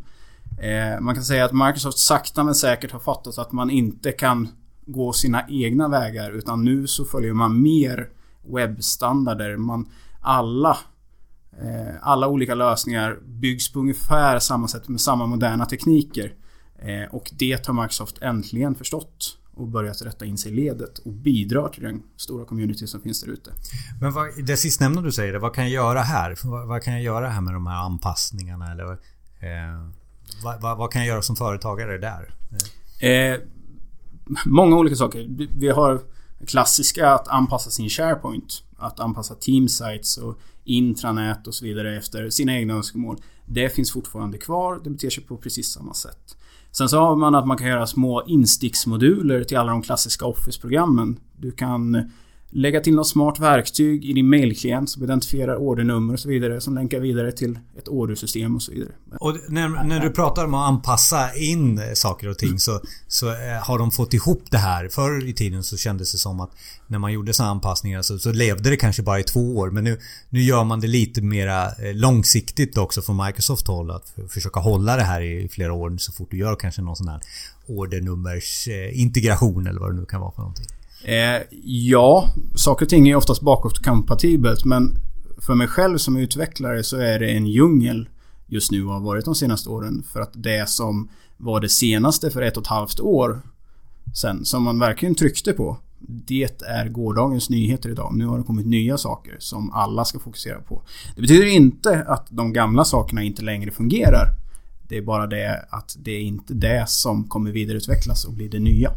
Eh, 0.61 1.01
man 1.01 1.15
kan 1.15 1.25
säga 1.25 1.45
att 1.45 1.53
Microsoft 1.53 1.99
sakta 1.99 2.45
men 2.45 2.55
säkert 2.55 2.93
har 2.93 3.01
fattat 3.01 3.39
att 3.39 3.53
man 3.53 3.71
inte 3.71 4.13
kan 4.13 4.49
gå 4.87 5.13
sina 5.13 5.45
egna 5.49 5.89
vägar 5.89 6.31
utan 6.31 6.65
nu 6.65 6.87
så 6.87 7.05
följer 7.05 7.33
man 7.33 7.63
mer 7.63 8.09
webbstandarder. 8.55 9.57
Man, 9.57 9.89
alla, 10.21 10.79
alla 12.01 12.29
olika 12.29 12.55
lösningar 12.55 13.19
byggs 13.27 13.73
på 13.73 13.81
ungefär 13.81 14.39
samma 14.39 14.69
sätt 14.69 14.89
med 14.89 15.01
samma 15.01 15.27
moderna 15.27 15.67
tekniker. 15.67 16.35
Eh, 16.79 17.15
och 17.15 17.31
det 17.33 17.67
har 17.67 17.75
Microsoft 17.75 18.23
äntligen 18.23 18.75
förstått 18.75 19.39
och 19.55 19.69
börjat 19.69 20.03
rätta 20.03 20.25
in 20.25 20.39
sig 20.39 20.53
i 20.53 20.55
ledet 20.55 20.99
och 20.99 21.13
bidrar 21.13 21.69
till 21.69 21.83
den 21.83 22.03
stora 22.17 22.45
community 22.45 22.87
som 22.87 23.01
finns 23.01 23.23
där 23.23 23.33
ute. 23.33 23.51
Men 24.01 24.13
vad, 24.13 24.45
det 24.47 24.57
sistnämnda 24.57 25.03
du 25.03 25.13
säger, 25.13 25.35
vad 25.35 25.55
kan 25.55 25.65
jag 25.65 25.73
göra 25.73 26.01
här? 26.01 26.39
Vad, 26.45 26.69
vad, 26.69 26.83
kan 26.83 26.93
jag 26.93 27.03
göra 27.03 27.29
här 27.29 27.41
med 27.41 27.55
de 27.55 27.67
här 27.67 27.85
anpassningarna? 27.85 28.73
Eller, 28.73 28.93
eh, 28.93 29.89
vad, 30.45 30.79
vad, 30.79 30.93
kan 30.93 31.01
jag 31.01 31.09
göra 31.09 31.23
som 31.23 31.37
företagare 31.37 31.99
där? 31.99 32.35
Eh, 33.01 33.41
många 34.47 34.77
olika 34.77 34.97
saker. 34.97 35.49
Vi 35.59 35.69
har 35.69 36.01
klassiska 36.47 37.11
att 37.11 37.29
anpassa 37.29 37.71
sin 37.71 37.89
SharePoint. 37.89 38.63
Att 38.77 39.01
anpassa 39.01 39.35
teamsites 39.35 40.17
och 40.17 40.39
intranät 40.65 41.47
och 41.47 41.55
så 41.55 41.65
vidare 41.65 41.97
efter 41.97 42.31
sina 42.31 42.55
egna 42.55 42.75
önskemål. 42.75 43.17
Det 43.47 43.69
finns 43.69 43.93
fortfarande 43.93 44.39
kvar. 44.39 44.81
Det 44.85 44.91
beter 44.91 45.11
sig 45.11 45.25
på 45.25 45.37
precis 45.37 45.73
samma 45.73 45.95
sätt. 45.95 46.37
Sen 46.73 46.89
så 46.89 47.01
har 47.01 47.17
man 47.17 47.35
att 47.35 47.47
man 47.47 47.57
kan 47.57 47.69
göra 47.69 47.87
små 47.87 48.25
insticksmoduler 48.27 49.45
till 49.45 49.57
alla 49.57 49.73
de 49.73 49.83
klassiska 49.83 50.27
Office-programmen. 50.27 51.21
Du 51.37 51.51
kan 51.51 52.11
lägga 52.51 52.81
till 52.81 52.95
något 52.95 53.09
smart 53.09 53.39
verktyg 53.39 54.05
i 54.05 54.13
din 54.13 54.29
mailklient 54.29 54.91
som 54.91 55.05
identifierar 55.05 55.57
ordernummer 55.57 56.15
och 56.15 56.21
så 56.21 56.29
vidare 56.29 56.61
som 56.61 56.75
länkar 56.75 57.01
vidare 57.01 57.33
till 57.33 57.59
ett 57.79 57.89
ordersystem 57.89 58.57
och 58.57 58.63
så 58.63 58.73
vidare. 58.73 58.93
Och 59.21 59.37
när, 59.49 59.69
när 59.85 60.01
du 60.01 60.11
pratar 60.11 60.45
om 60.45 60.55
att 60.55 60.69
anpassa 60.69 61.35
in 61.35 61.79
eh, 61.79 61.85
saker 61.95 62.29
och 62.29 62.39
ting 62.39 62.59
så, 62.59 62.81
så 63.07 63.29
eh, 63.29 63.63
har 63.63 63.79
de 63.79 63.91
fått 63.91 64.15
ihop 64.15 64.43
det 64.51 64.59
här. 64.59 64.89
Förr 64.89 65.29
i 65.29 65.33
tiden 65.33 65.65
så 65.65 65.77
kändes 65.77 66.13
det 66.13 66.19
som 66.19 66.41
att 66.41 66.51
när 66.87 66.99
man 66.99 67.13
gjorde 67.13 67.33
sådana 67.33 67.51
anpassningar 67.53 68.03
så, 68.03 68.19
så 68.19 68.33
levde 68.33 68.71
det 68.71 68.77
kanske 68.77 69.03
bara 69.03 69.21
i 69.21 69.25
två 69.25 69.57
år. 69.57 69.71
Men 69.71 69.85
nu, 69.85 69.99
nu 70.29 70.43
gör 70.43 70.65
man 70.65 70.81
det 70.81 70.87
lite 70.87 71.23
mera 71.23 71.67
eh, 71.67 71.95
långsiktigt 71.95 72.79
också 72.79 73.03
från 73.03 73.27
Microsoft 73.27 73.67
håll. 73.67 73.91
Att 73.91 74.15
försöka 74.29 74.61
hålla 74.61 74.97
det 74.97 75.03
här 75.03 75.21
i 75.21 75.49
flera 75.49 75.73
år 75.73 75.97
så 75.99 76.13
fort 76.13 76.31
du 76.31 76.37
gör 76.37 76.57
kanske 76.57 76.83
någon 76.83 76.97
sån 76.97 77.09
här 77.09 77.21
ordernummers 77.67 78.69
integration 78.93 79.67
eller 79.67 79.81
vad 79.81 79.95
det 79.95 80.01
nu 80.01 80.07
kan 80.07 80.21
vara 80.21 80.33
för 80.33 80.41
någonting. 80.41 80.67
Eh, 81.05 81.43
ja, 81.63 82.29
saker 82.55 82.87
och 82.87 82.91
ting 82.91 83.09
är 83.09 83.17
oftast 83.17 83.43
bakåtkompatibelt 83.43 84.65
men 84.65 84.95
för 85.39 85.55
mig 85.55 85.67
själv 85.67 85.99
som 85.99 86.17
utvecklare 86.17 86.83
så 86.83 86.97
är 86.97 87.19
det 87.19 87.31
en 87.31 87.47
djungel 87.47 88.09
just 88.47 88.71
nu 88.71 88.85
och 88.85 88.93
har 88.93 89.01
varit 89.01 89.25
de 89.25 89.35
senaste 89.35 89.69
åren. 89.69 90.05
För 90.13 90.21
att 90.21 90.33
det 90.35 90.69
som 90.69 91.09
var 91.37 91.61
det 91.61 91.69
senaste 91.69 92.31
för 92.31 92.43
ett 92.43 92.57
och 92.57 92.63
ett 92.63 92.67
halvt 92.67 93.01
år 93.01 93.43
sen, 94.15 94.45
som 94.45 94.63
man 94.63 94.79
verkligen 94.79 95.15
tryckte 95.15 95.53
på, 95.53 95.79
det 96.01 96.63
är 96.67 96.89
gårdagens 96.89 97.51
nyheter 97.51 97.91
idag. 97.91 98.15
Nu 98.15 98.27
har 98.27 98.39
det 98.39 98.45
kommit 98.45 98.67
nya 98.67 98.99
saker 98.99 99.37
som 99.39 99.73
alla 99.73 100.05
ska 100.05 100.19
fokusera 100.19 100.61
på. 100.61 100.83
Det 101.15 101.21
betyder 101.21 101.47
inte 101.47 102.05
att 102.07 102.27
de 102.31 102.53
gamla 102.53 102.85
sakerna 102.85 103.23
inte 103.23 103.43
längre 103.43 103.71
fungerar. 103.71 104.27
Det 104.89 104.97
är 104.97 105.03
bara 105.03 105.27
det 105.27 105.67
att 105.71 105.97
det 105.99 106.11
är 106.11 106.21
inte 106.21 106.55
det 106.55 106.89
som 106.89 107.29
kommer 107.29 107.53
vidareutvecklas 107.53 108.25
och 108.25 108.33
bli 108.33 108.49
det 108.49 108.59
nya. 108.59 108.93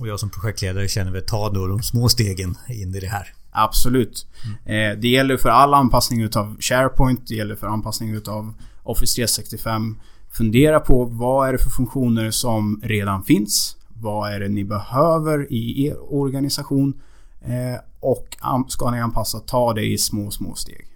Och 0.00 0.08
jag 0.08 0.20
som 0.20 0.30
projektledare 0.30 0.88
känner 0.88 1.12
väl 1.12 1.22
ta 1.22 1.50
då 1.50 1.66
de 1.66 1.82
små 1.82 2.08
stegen 2.08 2.56
in 2.68 2.94
i 2.94 3.00
det 3.00 3.06
här. 3.06 3.32
Absolut. 3.50 4.26
Mm. 4.44 4.92
Eh, 4.92 5.00
det 5.00 5.08
gäller 5.08 5.36
för 5.36 5.48
all 5.48 5.74
anpassning 5.74 6.22
utav 6.22 6.56
SharePoint. 6.60 7.28
Det 7.28 7.34
gäller 7.34 7.56
för 7.56 7.66
anpassning 7.66 8.14
utav 8.14 8.54
Office 8.82 9.14
365. 9.14 9.98
Fundera 10.30 10.80
på 10.80 11.04
vad 11.04 11.48
är 11.48 11.52
det 11.52 11.58
för 11.58 11.70
funktioner 11.70 12.30
som 12.30 12.80
redan 12.84 13.22
finns? 13.22 13.76
Vad 13.88 14.32
är 14.32 14.40
det 14.40 14.48
ni 14.48 14.64
behöver 14.64 15.52
i 15.52 15.86
er 15.86 16.12
organisation? 16.12 17.00
Eh, 17.40 17.80
och 18.00 18.36
ska 18.68 18.90
ni 18.90 19.00
anpassa, 19.00 19.38
ta 19.38 19.74
det 19.74 19.84
i 19.84 19.98
små, 19.98 20.30
små 20.30 20.54
steg. 20.54 20.89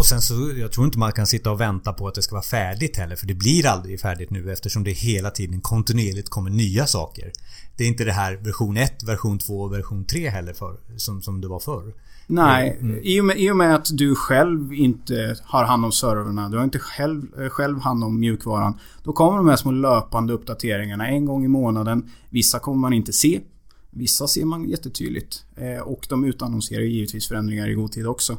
Och 0.00 0.06
sen 0.06 0.20
så, 0.20 0.52
jag 0.58 0.72
tror 0.72 0.86
inte 0.86 0.98
man 0.98 1.12
kan 1.12 1.26
sitta 1.26 1.50
och 1.50 1.60
vänta 1.60 1.92
på 1.92 2.08
att 2.08 2.14
det 2.14 2.22
ska 2.22 2.34
vara 2.34 2.42
färdigt 2.42 2.96
heller. 2.96 3.16
För 3.16 3.26
det 3.26 3.34
blir 3.34 3.66
aldrig 3.66 4.00
färdigt 4.00 4.30
nu 4.30 4.52
eftersom 4.52 4.84
det 4.84 4.90
hela 4.90 5.30
tiden 5.30 5.60
kontinuerligt 5.60 6.28
kommer 6.28 6.50
nya 6.50 6.86
saker. 6.86 7.32
Det 7.76 7.84
är 7.84 7.88
inte 7.88 8.04
det 8.04 8.12
här 8.12 8.36
version 8.36 8.76
1, 8.76 9.02
version 9.02 9.38
2 9.38 9.60
och 9.60 9.72
version 9.72 10.04
3 10.04 10.28
heller 10.28 10.52
för, 10.52 10.76
som, 10.96 11.22
som 11.22 11.40
det 11.40 11.48
var 11.48 11.60
förr. 11.60 11.94
Nej, 12.26 12.78
mm. 12.80 13.00
i, 13.02 13.20
och 13.20 13.24
med, 13.24 13.38
i 13.38 13.50
och 13.50 13.56
med 13.56 13.74
att 13.74 13.88
du 13.92 14.14
själv 14.14 14.72
inte 14.72 15.36
har 15.44 15.64
hand 15.64 15.84
om 15.84 15.92
servrarna. 15.92 16.48
Du 16.48 16.56
har 16.56 16.64
inte 16.64 16.78
själv, 16.78 17.40
eh, 17.40 17.48
själv 17.48 17.80
hand 17.80 18.04
om 18.04 18.20
mjukvaran. 18.20 18.78
Då 19.04 19.12
kommer 19.12 19.36
de 19.36 19.48
här 19.48 19.56
små 19.56 19.70
löpande 19.70 20.32
uppdateringarna 20.32 21.08
en 21.08 21.24
gång 21.24 21.44
i 21.44 21.48
månaden. 21.48 22.10
Vissa 22.30 22.58
kommer 22.58 22.78
man 22.78 22.92
inte 22.92 23.12
se. 23.12 23.40
Vissa 23.90 24.28
ser 24.28 24.44
man 24.44 24.68
jättetydligt. 24.68 25.44
Eh, 25.56 25.82
och 25.82 26.06
de 26.08 26.24
utannonserar 26.24 26.82
givetvis 26.82 27.28
förändringar 27.28 27.68
i 27.68 27.74
god 27.74 27.92
tid 27.92 28.06
också. 28.06 28.38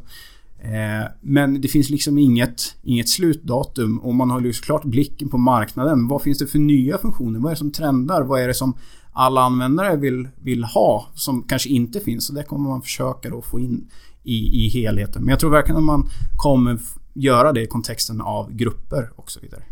Eh, 0.63 1.07
men 1.21 1.61
det 1.61 1.67
finns 1.67 1.89
liksom 1.89 2.17
inget, 2.17 2.75
inget 2.83 3.09
slutdatum 3.09 3.99
och 3.99 4.15
man 4.15 4.29
har 4.29 4.41
ju 4.41 4.53
såklart 4.53 4.83
blicken 4.83 5.29
på 5.29 5.37
marknaden. 5.37 6.07
Vad 6.07 6.21
finns 6.21 6.37
det 6.37 6.47
för 6.47 6.59
nya 6.59 6.97
funktioner? 6.97 7.39
Vad 7.39 7.51
är 7.51 7.55
det 7.55 7.59
som 7.59 7.71
trendar? 7.71 8.21
Vad 8.21 8.41
är 8.41 8.47
det 8.47 8.53
som 8.53 8.77
alla 9.13 9.41
användare 9.41 9.95
vill, 9.95 10.27
vill 10.41 10.63
ha 10.63 11.07
som 11.15 11.43
kanske 11.43 11.69
inte 11.69 11.99
finns? 11.99 12.29
Och 12.29 12.35
det 12.35 12.43
kommer 12.43 12.69
man 12.69 12.81
försöka 12.81 13.29
då 13.29 13.41
få 13.41 13.59
in 13.59 13.87
i, 14.23 14.65
i 14.65 14.69
helheten. 14.69 15.21
Men 15.21 15.29
jag 15.29 15.39
tror 15.39 15.49
verkligen 15.49 15.77
att 15.77 15.83
man 15.83 16.09
kommer 16.35 16.79
göra 17.13 17.51
det 17.51 17.61
i 17.61 17.67
kontexten 17.67 18.21
av 18.21 18.51
grupper 18.51 19.09
och 19.15 19.31
så 19.31 19.39
vidare. 19.39 19.63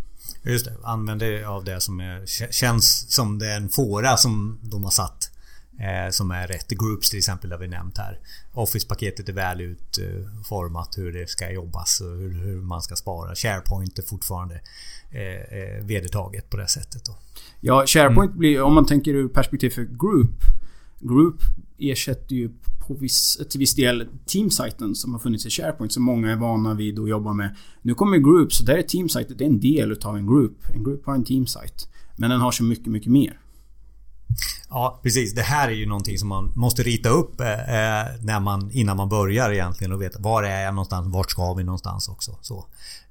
Just 0.46 0.66
det, 0.66 0.74
använd 0.84 1.20
dig 1.20 1.44
av 1.44 1.64
det 1.64 1.82
som 1.82 2.00
är, 2.00 2.52
känns 2.52 3.12
som 3.12 3.40
det 3.40 3.52
är 3.52 3.58
en 3.58 3.70
fåra 3.70 4.18
som 4.18 4.60
de 4.62 4.84
har 4.84 4.92
satt 4.92 5.32
som 6.12 6.32
är 6.32 6.48
rätt. 6.48 6.70
Groups 6.70 7.10
till 7.10 7.18
exempel 7.18 7.52
har 7.52 7.60
vi 7.60 7.68
nämnt 7.68 7.98
här. 7.98 8.20
Office-paketet 8.54 9.30
är 9.30 9.34
väl 9.34 9.62
utformat 9.62 10.98
hur 10.98 11.14
det 11.14 11.30
ska 11.30 11.52
jobbas 11.52 12.02
och 12.02 12.18
hur, 12.18 12.34
hur 12.34 12.62
man 12.62 12.82
ska 12.82 12.96
spara. 12.96 13.36
SharePoint 13.36 14.00
är 14.00 14.04
fortfarande 14.04 14.62
eh, 15.12 15.60
eh, 15.60 15.86
vedertaget 15.86 16.50
på 16.50 16.58
det 16.58 16.68
sättet. 16.68 17.06
Då. 17.06 17.18
Ja, 17.62 17.84
SharePoint 17.88 18.30
mm. 18.30 18.40
blir, 18.40 18.62
om 18.62 18.74
man 18.74 18.86
tänker 18.86 19.14
ur 19.14 19.28
perspektiv 19.28 19.70
för 19.70 19.84
Group. 19.84 20.44
Group 21.00 21.42
ersätter 21.78 22.36
ju 22.36 22.50
på 22.88 22.94
viss, 22.94 23.40
till 23.50 23.60
viss 23.60 23.76
del 23.76 24.08
Teamsiten 24.26 24.96
som 24.96 25.14
har 25.14 25.20
funnits 25.20 25.46
i 25.46 25.50
SharePoint 25.50 25.94
som 25.94 26.04
många 26.04 26.32
är 26.32 26.36
vana 26.36 26.74
vid 26.74 27.00
att 27.00 27.10
jobba 27.10 27.34
med. 27.34 27.56
Nu 27.82 27.94
kommer 27.94 28.18
Group, 28.18 28.54
så 28.54 28.64
där 28.64 28.78
är 28.78 28.82
Teamsite 28.82 29.34
det 29.34 29.44
är 29.44 29.50
en 29.50 29.60
del 29.60 29.92
utav 29.92 30.18
en 30.18 30.28
Group. 30.28 30.58
En 30.74 30.84
Group 30.84 31.06
har 31.06 31.16
en 31.16 31.24
Teamsite. 31.24 31.88
Men 32.16 32.30
den 32.30 32.40
har 32.40 32.52
så 32.52 32.64
mycket, 32.64 32.88
mycket 32.88 33.12
mer. 33.12 33.40
Ja 34.70 35.00
precis. 35.04 35.34
Det 35.34 35.42
här 35.42 35.68
är 35.68 35.74
ju 35.74 35.86
någonting 35.86 36.18
som 36.18 36.28
man 36.28 36.52
måste 36.56 36.84
rita 36.84 37.10
upp 37.10 37.42
eh, 37.42 37.48
eh, 37.50 38.08
när 38.22 38.40
man, 38.40 38.72
innan 38.72 38.98
man 38.98 39.10
börjar 39.10 39.52
egentligen 39.52 39.94
och 39.94 40.02
veta 40.02 40.20
var 40.20 40.44
är 40.44 40.64
jag 40.64 40.74
någonstans, 40.74 41.14
vart 41.14 41.32
ska 41.32 41.54
vi 41.54 41.64
någonstans 41.64 42.10
också. 42.10 42.38
Så. 42.42 42.66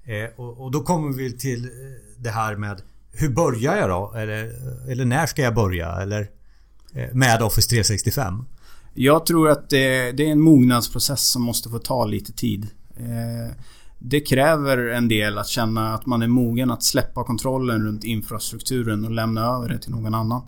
Eh, 0.05 0.25
och, 0.37 0.65
och, 0.65 0.71
då 0.71 0.81
kommer 0.81 1.13
vi 1.13 1.33
till 1.33 1.65
eh, 1.65 1.71
det 2.19 2.31
här 2.31 2.57
med 2.57 2.83
hur 3.13 3.29
börjar 3.29 3.77
jag 3.77 3.89
då? 3.89 4.13
Eller, 4.17 4.53
eller 4.91 5.05
när 5.05 5.27
ska 5.27 5.43
jag 5.43 5.55
börja? 5.55 5.93
Eller 5.93 6.31
eh, 6.95 7.09
med 7.13 7.43
Office 7.43 7.71
365? 7.71 8.45
Jag 8.95 9.27
tror 9.27 9.51
att 9.51 9.71
det, 9.71 10.13
det 10.13 10.27
är 10.27 10.33
en 10.33 10.41
mognadsprocess 10.41 11.31
som 11.31 11.43
måste 11.43 11.69
få 11.69 11.79
ta 11.79 12.05
lite 12.05 12.33
tid. 12.33 12.67
Eh, 12.97 13.55
det 13.99 14.21
kräver 14.21 14.79
en 14.79 15.09
del 15.09 15.39
att 15.39 15.49
känna 15.49 15.95
att 15.95 16.07
man 16.07 16.23
är 16.23 16.29
mogen 16.29 16.71
att 16.71 16.83
släppa 16.83 17.25
kontrollen 17.25 17.87
runt 17.87 18.05
infrastrukturen 18.05 19.05
och 19.05 19.11
lämna 19.11 19.41
över 19.41 19.69
det 19.69 19.79
till 19.79 19.91
någon 19.91 20.15
annan. 20.15 20.43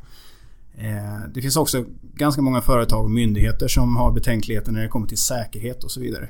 Eh, 0.80 1.28
det 1.34 1.42
finns 1.42 1.56
också 1.56 1.84
ganska 2.14 2.42
många 2.42 2.60
företag 2.60 3.04
och 3.04 3.10
myndigheter 3.10 3.68
som 3.68 3.96
har 3.96 4.12
betänkligheter 4.12 4.72
när 4.72 4.82
det 4.82 4.88
kommer 4.88 5.06
till 5.06 5.18
säkerhet 5.18 5.84
och 5.84 5.90
så 5.90 6.00
vidare. 6.00 6.28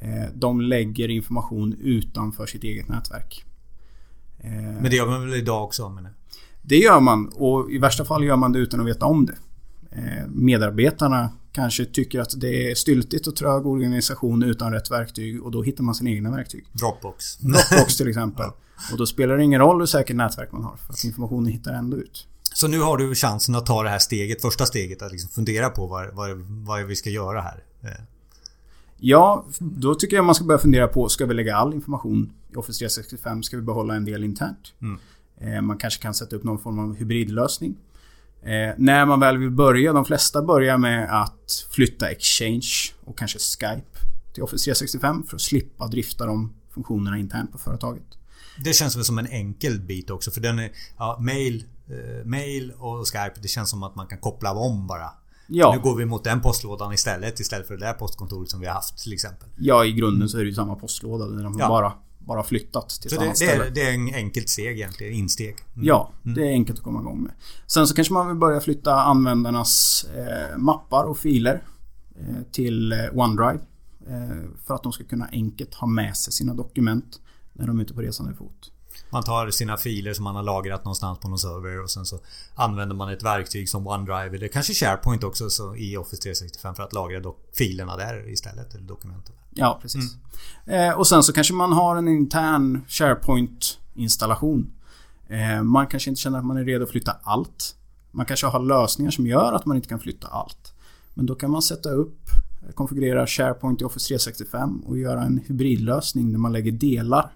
Eh, 0.00 0.24
de 0.34 0.60
lägger 0.60 1.08
information 1.08 1.72
utanför 1.80 2.46
sitt 2.46 2.64
eget 2.64 2.88
nätverk. 2.88 3.44
Men 4.80 4.84
det 4.84 4.96
gör 4.96 5.06
man 5.06 5.30
väl 5.30 5.38
idag 5.38 5.64
också? 5.64 5.88
Men... 5.88 6.08
Det 6.62 6.76
gör 6.76 7.00
man 7.00 7.28
och 7.28 7.70
i 7.70 7.78
värsta 7.78 8.04
fall 8.04 8.24
gör 8.24 8.36
man 8.36 8.52
det 8.52 8.58
utan 8.58 8.80
att 8.80 8.86
veta 8.86 9.06
om 9.06 9.26
det. 9.26 9.34
Medarbetarna 10.28 11.30
kanske 11.52 11.84
tycker 11.84 12.20
att 12.20 12.40
det 12.40 12.70
är 12.70 12.74
styltigt 12.74 13.26
och 13.26 13.36
trög 13.36 13.66
organisation 13.66 14.42
utan 14.42 14.72
rätt 14.72 14.90
verktyg 14.90 15.42
och 15.42 15.50
då 15.50 15.62
hittar 15.62 15.84
man 15.84 15.94
sina 15.94 16.10
egna 16.10 16.30
verktyg. 16.30 16.64
Dropbox. 16.72 17.36
Dropbox 17.36 17.96
till 17.96 18.08
exempel. 18.08 18.46
Och 18.92 18.98
då 18.98 19.06
spelar 19.06 19.36
det 19.36 19.44
ingen 19.44 19.60
roll 19.60 19.80
hur 19.80 19.86
säkert 19.86 20.16
nätverk 20.16 20.52
man 20.52 20.62
har 20.62 20.76
för 20.76 20.92
att 20.92 21.04
informationen 21.04 21.52
hittar 21.52 21.72
ändå 21.72 21.96
ut. 21.96 22.26
Så 22.54 22.68
nu 22.68 22.80
har 22.80 22.96
du 22.96 23.14
chansen 23.14 23.54
att 23.54 23.66
ta 23.66 23.82
det 23.82 23.88
här 23.88 23.98
steget, 23.98 24.42
första 24.42 24.66
steget 24.66 25.02
att 25.02 25.12
liksom 25.12 25.30
fundera 25.30 25.70
på 25.70 25.86
vad, 25.86 26.14
vad, 26.14 26.30
vad 26.40 26.84
vi 26.84 26.96
ska 26.96 27.10
göra 27.10 27.40
här. 27.40 27.64
Eh. 27.82 28.04
Ja, 29.04 29.44
då 29.58 29.94
tycker 29.94 30.16
jag 30.16 30.24
man 30.24 30.34
ska 30.34 30.44
börja 30.44 30.58
fundera 30.58 30.88
på, 30.88 31.08
ska 31.08 31.26
vi 31.26 31.34
lägga 31.34 31.56
all 31.56 31.74
information 31.74 32.32
i 32.52 32.56
Office 32.56 32.78
365? 32.78 33.42
Ska 33.42 33.56
vi 33.56 33.62
behålla 33.62 33.94
en 33.94 34.04
del 34.04 34.24
internt? 34.24 34.72
Mm. 34.82 34.98
Eh, 35.40 35.62
man 35.62 35.78
kanske 35.78 36.02
kan 36.02 36.14
sätta 36.14 36.36
upp 36.36 36.44
någon 36.44 36.58
form 36.58 36.78
av 36.78 36.96
hybridlösning. 36.96 37.74
Eh, 38.42 38.74
när 38.76 39.06
man 39.06 39.20
väl 39.20 39.38
vill 39.38 39.50
börja, 39.50 39.92
de 39.92 40.04
flesta 40.04 40.42
börjar 40.42 40.78
med 40.78 41.22
att 41.22 41.66
flytta 41.70 42.10
Exchange 42.10 42.92
och 43.04 43.18
kanske 43.18 43.38
Skype 43.38 43.98
till 44.34 44.42
Office 44.42 44.64
365 44.64 45.24
för 45.28 45.36
att 45.36 45.40
slippa 45.40 45.86
drifta 45.86 46.26
de 46.26 46.52
funktionerna 46.70 47.18
internt 47.18 47.52
på 47.52 47.58
företaget. 47.58 48.18
Det 48.64 48.72
känns 48.72 48.96
väl 48.96 49.04
som 49.04 49.18
en 49.18 49.26
enkel 49.26 49.80
bit 49.80 50.10
också 50.10 50.30
för 50.30 50.40
den 50.40 50.58
är... 50.58 50.70
Ja, 50.98 51.18
mail, 51.20 51.64
mail 52.24 52.72
och 52.78 53.06
Skype 53.08 53.34
det 53.42 53.48
känns 53.48 53.70
som 53.70 53.82
att 53.82 53.94
man 53.94 54.06
kan 54.06 54.18
koppla 54.18 54.52
om 54.52 54.86
bara. 54.86 55.10
Ja. 55.46 55.74
Nu 55.74 55.80
går 55.80 55.96
vi 55.96 56.04
mot 56.04 56.24
den 56.24 56.40
postlådan 56.40 56.92
istället 56.92 57.40
istället 57.40 57.66
för 57.66 57.76
det 57.76 57.86
där 57.86 57.92
postkontoret 57.92 58.50
som 58.50 58.60
vi 58.60 58.66
har 58.66 58.74
haft 58.74 58.98
till 58.98 59.12
exempel. 59.12 59.48
Ja, 59.56 59.84
i 59.84 59.92
grunden 59.92 60.28
så 60.28 60.38
är 60.38 60.42
det 60.42 60.48
ju 60.48 60.54
samma 60.54 60.74
postlåda. 60.74 61.26
Där 61.26 61.44
de 61.44 61.58
ja. 61.58 61.68
bara 61.68 61.92
bara 62.26 62.42
flyttat 62.42 62.88
till 62.88 63.10
så 63.10 63.20
det, 63.20 63.32
det, 63.38 63.44
är, 63.44 63.70
det 63.70 63.82
är 63.82 63.94
en 63.94 64.14
enkelt 64.14 64.48
steg 64.48 64.76
egentligen, 64.76 65.12
insteg. 65.12 65.56
Mm. 65.74 65.86
Ja, 65.86 66.12
mm. 66.24 66.34
det 66.34 66.42
är 66.42 66.50
enkelt 66.50 66.78
att 66.78 66.84
komma 66.84 67.00
igång 67.00 67.22
med. 67.22 67.32
Sen 67.66 67.86
så 67.86 67.94
kanske 67.94 68.12
man 68.12 68.28
vill 68.28 68.36
börja 68.36 68.60
flytta 68.60 68.94
användarnas 68.94 70.04
eh, 70.16 70.58
mappar 70.58 71.04
och 71.04 71.18
filer 71.18 71.62
eh, 72.20 72.42
till 72.52 72.92
eh, 72.92 72.98
OneDrive. 73.12 73.60
Eh, 74.06 74.48
för 74.66 74.74
att 74.74 74.82
de 74.82 74.92
ska 74.92 75.04
kunna 75.04 75.28
enkelt 75.32 75.74
ha 75.74 75.86
med 75.86 76.16
sig 76.16 76.32
sina 76.32 76.54
dokument 76.54 77.20
när 77.52 77.66
de 77.66 77.78
är 77.78 77.82
ute 77.82 77.94
på 77.94 78.00
resande 78.00 78.34
fot. 78.34 78.72
Man 79.10 79.22
tar 79.22 79.50
sina 79.50 79.76
filer 79.76 80.14
som 80.14 80.24
man 80.24 80.36
har 80.36 80.42
lagrat 80.42 80.84
någonstans 80.84 81.18
på 81.18 81.28
någon 81.28 81.38
server 81.38 81.82
och 81.82 81.90
sen 81.90 82.06
så 82.06 82.18
använder 82.54 82.96
man 82.96 83.12
ett 83.12 83.22
verktyg 83.22 83.68
som 83.68 83.86
OneDrive 83.86 84.36
eller 84.36 84.48
kanske 84.48 84.74
SharePoint 84.74 85.24
också 85.24 85.50
så 85.50 85.76
i 85.76 85.96
Office 85.96 86.22
365 86.22 86.74
för 86.74 86.82
att 86.82 86.92
lagra 86.92 87.32
filerna 87.52 87.96
där 87.96 88.30
istället, 88.30 88.74
eller 88.74 88.84
dokumenten. 88.84 89.34
Ja, 89.50 89.78
precis. 89.82 90.16
Mm. 90.66 90.90
Eh, 90.90 90.98
och 90.98 91.06
sen 91.06 91.22
så 91.22 91.32
kanske 91.32 91.54
man 91.54 91.72
har 91.72 91.96
en 91.96 92.08
intern 92.08 92.84
SharePoint-installation. 92.88 94.72
Eh, 95.28 95.62
man 95.62 95.86
kanske 95.86 96.10
inte 96.10 96.20
känner 96.20 96.38
att 96.38 96.44
man 96.44 96.56
är 96.56 96.64
redo 96.64 96.84
att 96.84 96.90
flytta 96.90 97.16
allt. 97.22 97.76
Man 98.10 98.26
kanske 98.26 98.46
har 98.46 98.60
lösningar 98.60 99.10
som 99.10 99.26
gör 99.26 99.52
att 99.52 99.66
man 99.66 99.76
inte 99.76 99.88
kan 99.88 99.98
flytta 99.98 100.26
allt. 100.26 100.74
Men 101.14 101.26
då 101.26 101.34
kan 101.34 101.50
man 101.50 101.62
sätta 101.62 101.90
upp, 101.90 102.20
eh, 102.62 102.72
konfigurera 102.72 103.26
SharePoint 103.26 103.80
i 103.80 103.84
Office 103.84 104.08
365 104.08 104.82
och 104.86 104.98
göra 104.98 105.22
en 105.22 105.40
hybridlösning 105.46 106.32
där 106.32 106.38
man 106.38 106.52
lägger 106.52 106.72
delar 106.72 107.32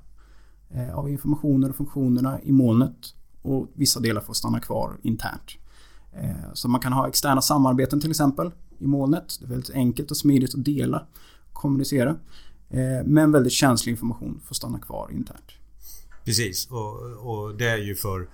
av 0.94 1.11
informationen 1.11 1.70
och 1.70 1.76
funktionerna 1.76 2.40
i 2.42 2.52
molnet 2.52 3.14
och 3.42 3.68
vissa 3.75 4.00
delar 4.00 4.20
får 4.20 4.35
stanna 4.35 4.61
kvar 4.61 4.96
internt. 5.02 5.50
Eh, 6.12 6.52
så 6.55 6.68
man 6.68 6.81
kan 6.81 6.92
ha 6.92 7.09
externa 7.09 7.42
samarbeten 7.42 8.00
till 8.00 8.11
exempel 8.11 8.50
i 8.79 8.87
molnet. 8.87 9.37
Det 9.40 9.46
är 9.46 9.48
väldigt 9.48 9.70
enkelt 9.70 10.11
och 10.11 10.16
smidigt 10.16 10.55
att 10.55 10.64
dela 10.64 11.07
kommunicera. 11.52 12.11
Eh, 12.70 13.05
men 13.05 13.33
väldigt 13.33 13.52
känslig 13.52 13.92
information 13.92 14.40
får 14.44 14.55
stanna 14.55 14.79
kvar 14.79 15.11
internt. 15.12 15.52
Precis 16.24 16.68
och, 16.70 16.94
och 17.02 17.57
det 17.57 17.68
är 17.68 17.76
ju 17.76 17.94
för 17.94 18.29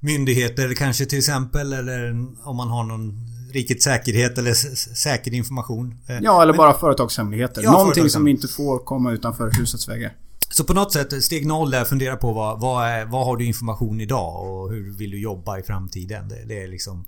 myndigheter 0.00 0.74
kanske 0.74 1.06
till 1.06 1.18
exempel 1.18 1.72
eller 1.72 2.26
om 2.42 2.56
man 2.56 2.68
har 2.68 2.84
någon 2.84 3.12
rikets 3.52 3.84
säkerhet 3.84 4.38
eller 4.38 4.54
säker 4.94 5.34
information. 5.34 5.94
Eh, 6.06 6.18
ja, 6.22 6.42
eller 6.42 6.52
bara 6.52 6.74
företagshemligheter. 6.74 7.62
Ja, 7.62 7.72
Någonting 7.72 8.10
som 8.10 8.28
inte 8.28 8.48
får 8.48 8.78
komma 8.78 9.12
utanför 9.12 9.50
husets 9.50 9.88
väggar. 9.88 10.16
Så 10.56 10.64
på 10.64 10.74
något 10.74 10.92
sätt, 10.92 11.24
steg 11.24 11.46
noll 11.46 11.70
där, 11.70 11.84
fundera 11.84 12.16
på 12.16 12.32
vad, 12.32 12.60
vad, 12.60 12.86
är, 12.86 13.04
vad 13.04 13.26
har 13.26 13.36
du 13.36 13.44
information 13.44 14.00
idag 14.00 14.46
och 14.46 14.70
hur 14.70 14.92
vill 14.92 15.10
du 15.10 15.20
jobba 15.20 15.58
i 15.58 15.62
framtiden? 15.62 16.28
Det, 16.28 16.44
det 16.44 16.62
är 16.62 16.68
liksom 16.68 17.06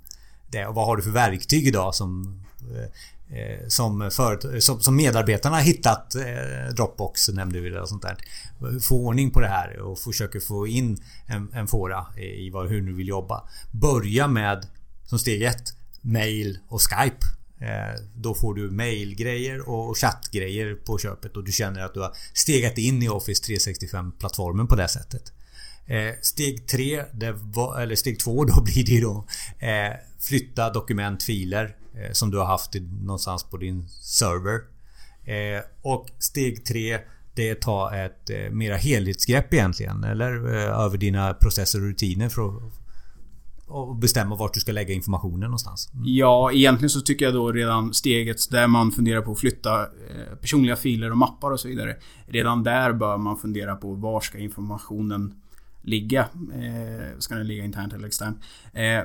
det. 0.51 0.67
Och 0.67 0.75
vad 0.75 0.87
har 0.87 0.97
du 0.97 1.03
för 1.03 1.11
verktyg 1.11 1.67
idag 1.67 1.95
som 1.95 2.41
eh, 2.75 3.39
eh 3.39 3.69
som, 3.69 4.11
för, 4.13 4.61
som, 4.61 4.81
som 4.81 4.97
medarbetarna 4.97 5.57
har 5.57 5.63
hittat 5.63 6.15
eh, 6.15 6.75
Dropbox 6.77 7.29
nämnde 7.29 7.61
vi 7.61 7.69
eller 7.69 7.81
och 7.81 7.89
sånt 7.89 8.03
där. 8.03 8.17
Få 8.81 8.97
ordning 9.07 9.31
på 9.31 9.41
det 9.41 9.49
här 9.49 9.79
och 9.79 9.99
försöka 9.99 10.41
få 10.41 10.67
in 10.67 11.03
en, 11.27 11.53
en 11.53 11.67
fåra 11.67 12.07
i 12.19 12.51
vad, 12.51 12.69
hur 12.69 12.81
du 12.81 12.95
vill 12.95 13.09
jobba. 13.09 13.49
Börja 13.71 14.29
med 14.29 14.67
som 15.05 15.19
steg 15.19 15.43
ett 15.43 15.75
mail 16.01 16.59
och 16.69 16.81
Skype. 16.83 17.38
Eh, 17.61 18.01
då 18.15 18.35
får 18.35 18.55
du 18.55 18.71
mailgrejer 18.71 19.69
och 19.69 19.99
chattgrejer 19.99 20.75
på 20.75 20.99
köpet 20.99 21.37
och 21.37 21.45
du 21.45 21.53
känner 21.53 21.81
att 21.81 21.95
du 21.95 22.01
har 22.01 22.13
stegat 22.35 22.79
in 22.79 23.03
i 23.03 23.09
Office 23.09 23.45
365 23.45 24.13
plattformen 24.19 24.67
på 24.67 24.77
det 24.77 24.89
sättet. 24.89 25.33
Eh, 25.87 26.15
steg 26.23 26.67
3, 26.67 27.05
eller 27.79 27.95
steg 27.95 28.21
2 28.21 28.45
då 28.45 28.63
blir 28.65 28.87
det 28.87 29.01
då 29.01 29.27
eh, 29.67 29.93
Flytta 30.21 30.73
dokument, 30.73 31.23
filer 31.23 31.77
som 32.13 32.31
du 32.31 32.39
har 32.39 32.45
haft 32.45 32.75
någonstans 33.01 33.45
på 33.45 33.57
din 33.57 33.89
server. 33.89 34.61
Och 35.83 36.09
steg 36.19 36.65
tre 36.65 36.99
det 37.35 37.49
är 37.49 37.53
att 37.53 37.61
ta 37.61 37.97
ett 37.97 38.31
mera 38.51 38.77
helhetsgrepp 38.77 39.55
egentligen 39.55 40.05
eller 40.05 40.47
över 40.57 40.99
dina 40.99 41.35
processer 41.35 41.79
och 41.79 41.87
rutiner 41.87 42.29
för 42.29 42.49
att 42.49 42.63
och 43.69 43.97
bestämma 43.97 44.37
vart 44.37 44.55
du 44.55 44.61
ska 44.61 44.73
lägga 44.73 44.95
informationen 44.95 45.41
någonstans. 45.41 45.91
Mm. 45.93 46.05
Ja, 46.07 46.53
egentligen 46.53 46.91
så 46.91 47.01
tycker 47.01 47.25
jag 47.25 47.35
då 47.35 47.53
redan 47.53 47.95
steget 47.95 48.51
där 48.51 48.67
man 48.67 48.93
funderar 48.93 49.23
på 49.23 49.33
att 49.33 49.39
flytta 49.39 49.81
eh, 49.83 50.37
personliga 50.41 50.77
filer 50.77 51.11
och 51.11 51.19
mappar 51.19 51.51
och 51.51 51.61
så 51.61 51.69
vidare. 51.69 51.97
Redan 52.27 52.63
där 52.63 52.93
bör 52.93 53.17
man 53.19 53.37
fundera 53.37 53.77
på 53.77 53.95
var 53.95 54.21
ska 54.21 54.39
informationen 54.39 55.35
ligga? 55.83 56.21
Eh, 56.55 57.19
ska 57.19 57.35
den 57.35 57.47
ligga 57.47 57.65
internt 57.65 57.93
eller 57.93 58.07
externt? 58.07 58.39
Eh, 58.73 59.01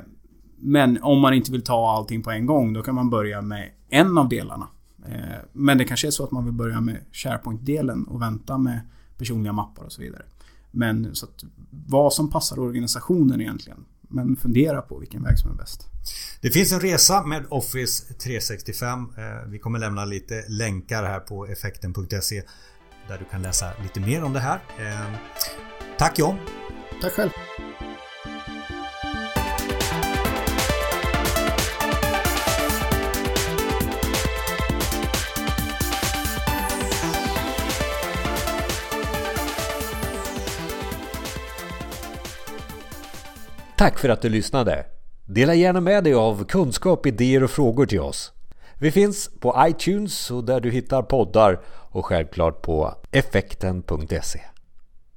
men 0.58 1.04
om 1.04 1.20
man 1.20 1.34
inte 1.34 1.52
vill 1.52 1.64
ta 1.64 1.92
allting 1.92 2.24
på 2.24 2.32
en 2.32 2.46
gång, 2.46 2.74
då 2.74 2.82
kan 2.82 2.96
man 2.96 3.10
börja 3.10 3.42
med 3.42 3.70
en 3.90 4.18
av 4.18 4.30
delarna. 4.30 4.68
Eh, 5.06 5.40
men 5.54 5.78
det 5.78 5.86
kanske 5.86 6.08
är 6.08 6.12
så 6.12 6.24
att 6.24 6.32
man 6.32 6.46
vill 6.46 6.54
börja 6.54 6.82
med 6.82 6.98
SharePoint-delen 7.12 8.04
och 8.04 8.22
vänta 8.22 8.58
med 8.58 8.80
personliga 9.18 9.54
mappar 9.54 9.84
och 9.84 9.92
så 9.92 10.02
vidare. 10.02 10.24
Men 10.72 11.16
så 11.16 11.26
att 11.26 11.44
vad 11.88 12.14
som 12.14 12.30
passar 12.30 12.60
organisationen 12.60 13.42
egentligen. 13.42 13.86
Men 14.14 14.36
fundera 14.36 14.82
på 14.82 15.00
vilken 15.00 15.24
väg 15.24 15.40
som 15.40 15.52
är 15.52 15.56
bäst. 15.56 15.88
Det 16.42 16.50
finns 16.50 16.72
en 16.72 16.80
resa 16.80 17.24
med 17.24 17.46
Office 17.50 18.14
365. 18.14 19.00
Eh, 19.18 19.24
vi 19.48 19.60
kommer 19.60 19.80
lämna 19.80 20.06
lite 20.06 20.46
länkar 20.48 21.04
här 21.04 21.20
på 21.20 21.46
effekten.se 21.46 22.44
där 23.08 23.18
du 23.18 23.26
kan 23.26 23.42
läsa 23.42 23.72
lite 23.84 24.00
mer 24.00 24.24
om 24.24 24.34
det 24.34 24.40
här. 24.40 24.60
Eh, 24.80 25.14
tack 25.98 26.20
John! 26.20 26.38
Tack 27.02 27.14
själv! 27.14 27.32
Tack 43.84 44.00
för 44.00 44.10
att 44.10 44.22
du 44.22 44.30
lyssnade! 44.30 44.86
Dela 45.26 45.54
gärna 45.54 45.82
med 45.82 46.04
dig 46.04 46.14
av 46.14 46.46
kunskap, 46.46 47.06
idéer 47.06 47.44
och 47.44 47.50
frågor 47.50 47.86
till 47.86 48.00
oss. 48.00 48.32
Vi 48.80 48.92
finns 48.92 49.30
på 49.40 49.56
iTunes 49.68 50.32
och 50.32 50.44
där 50.44 50.60
du 50.60 50.72
hittar 50.72 51.02
poddar 51.02 51.60
och 51.68 52.06
självklart 52.06 52.62
på 52.62 52.96
effekten.se. 53.12 54.40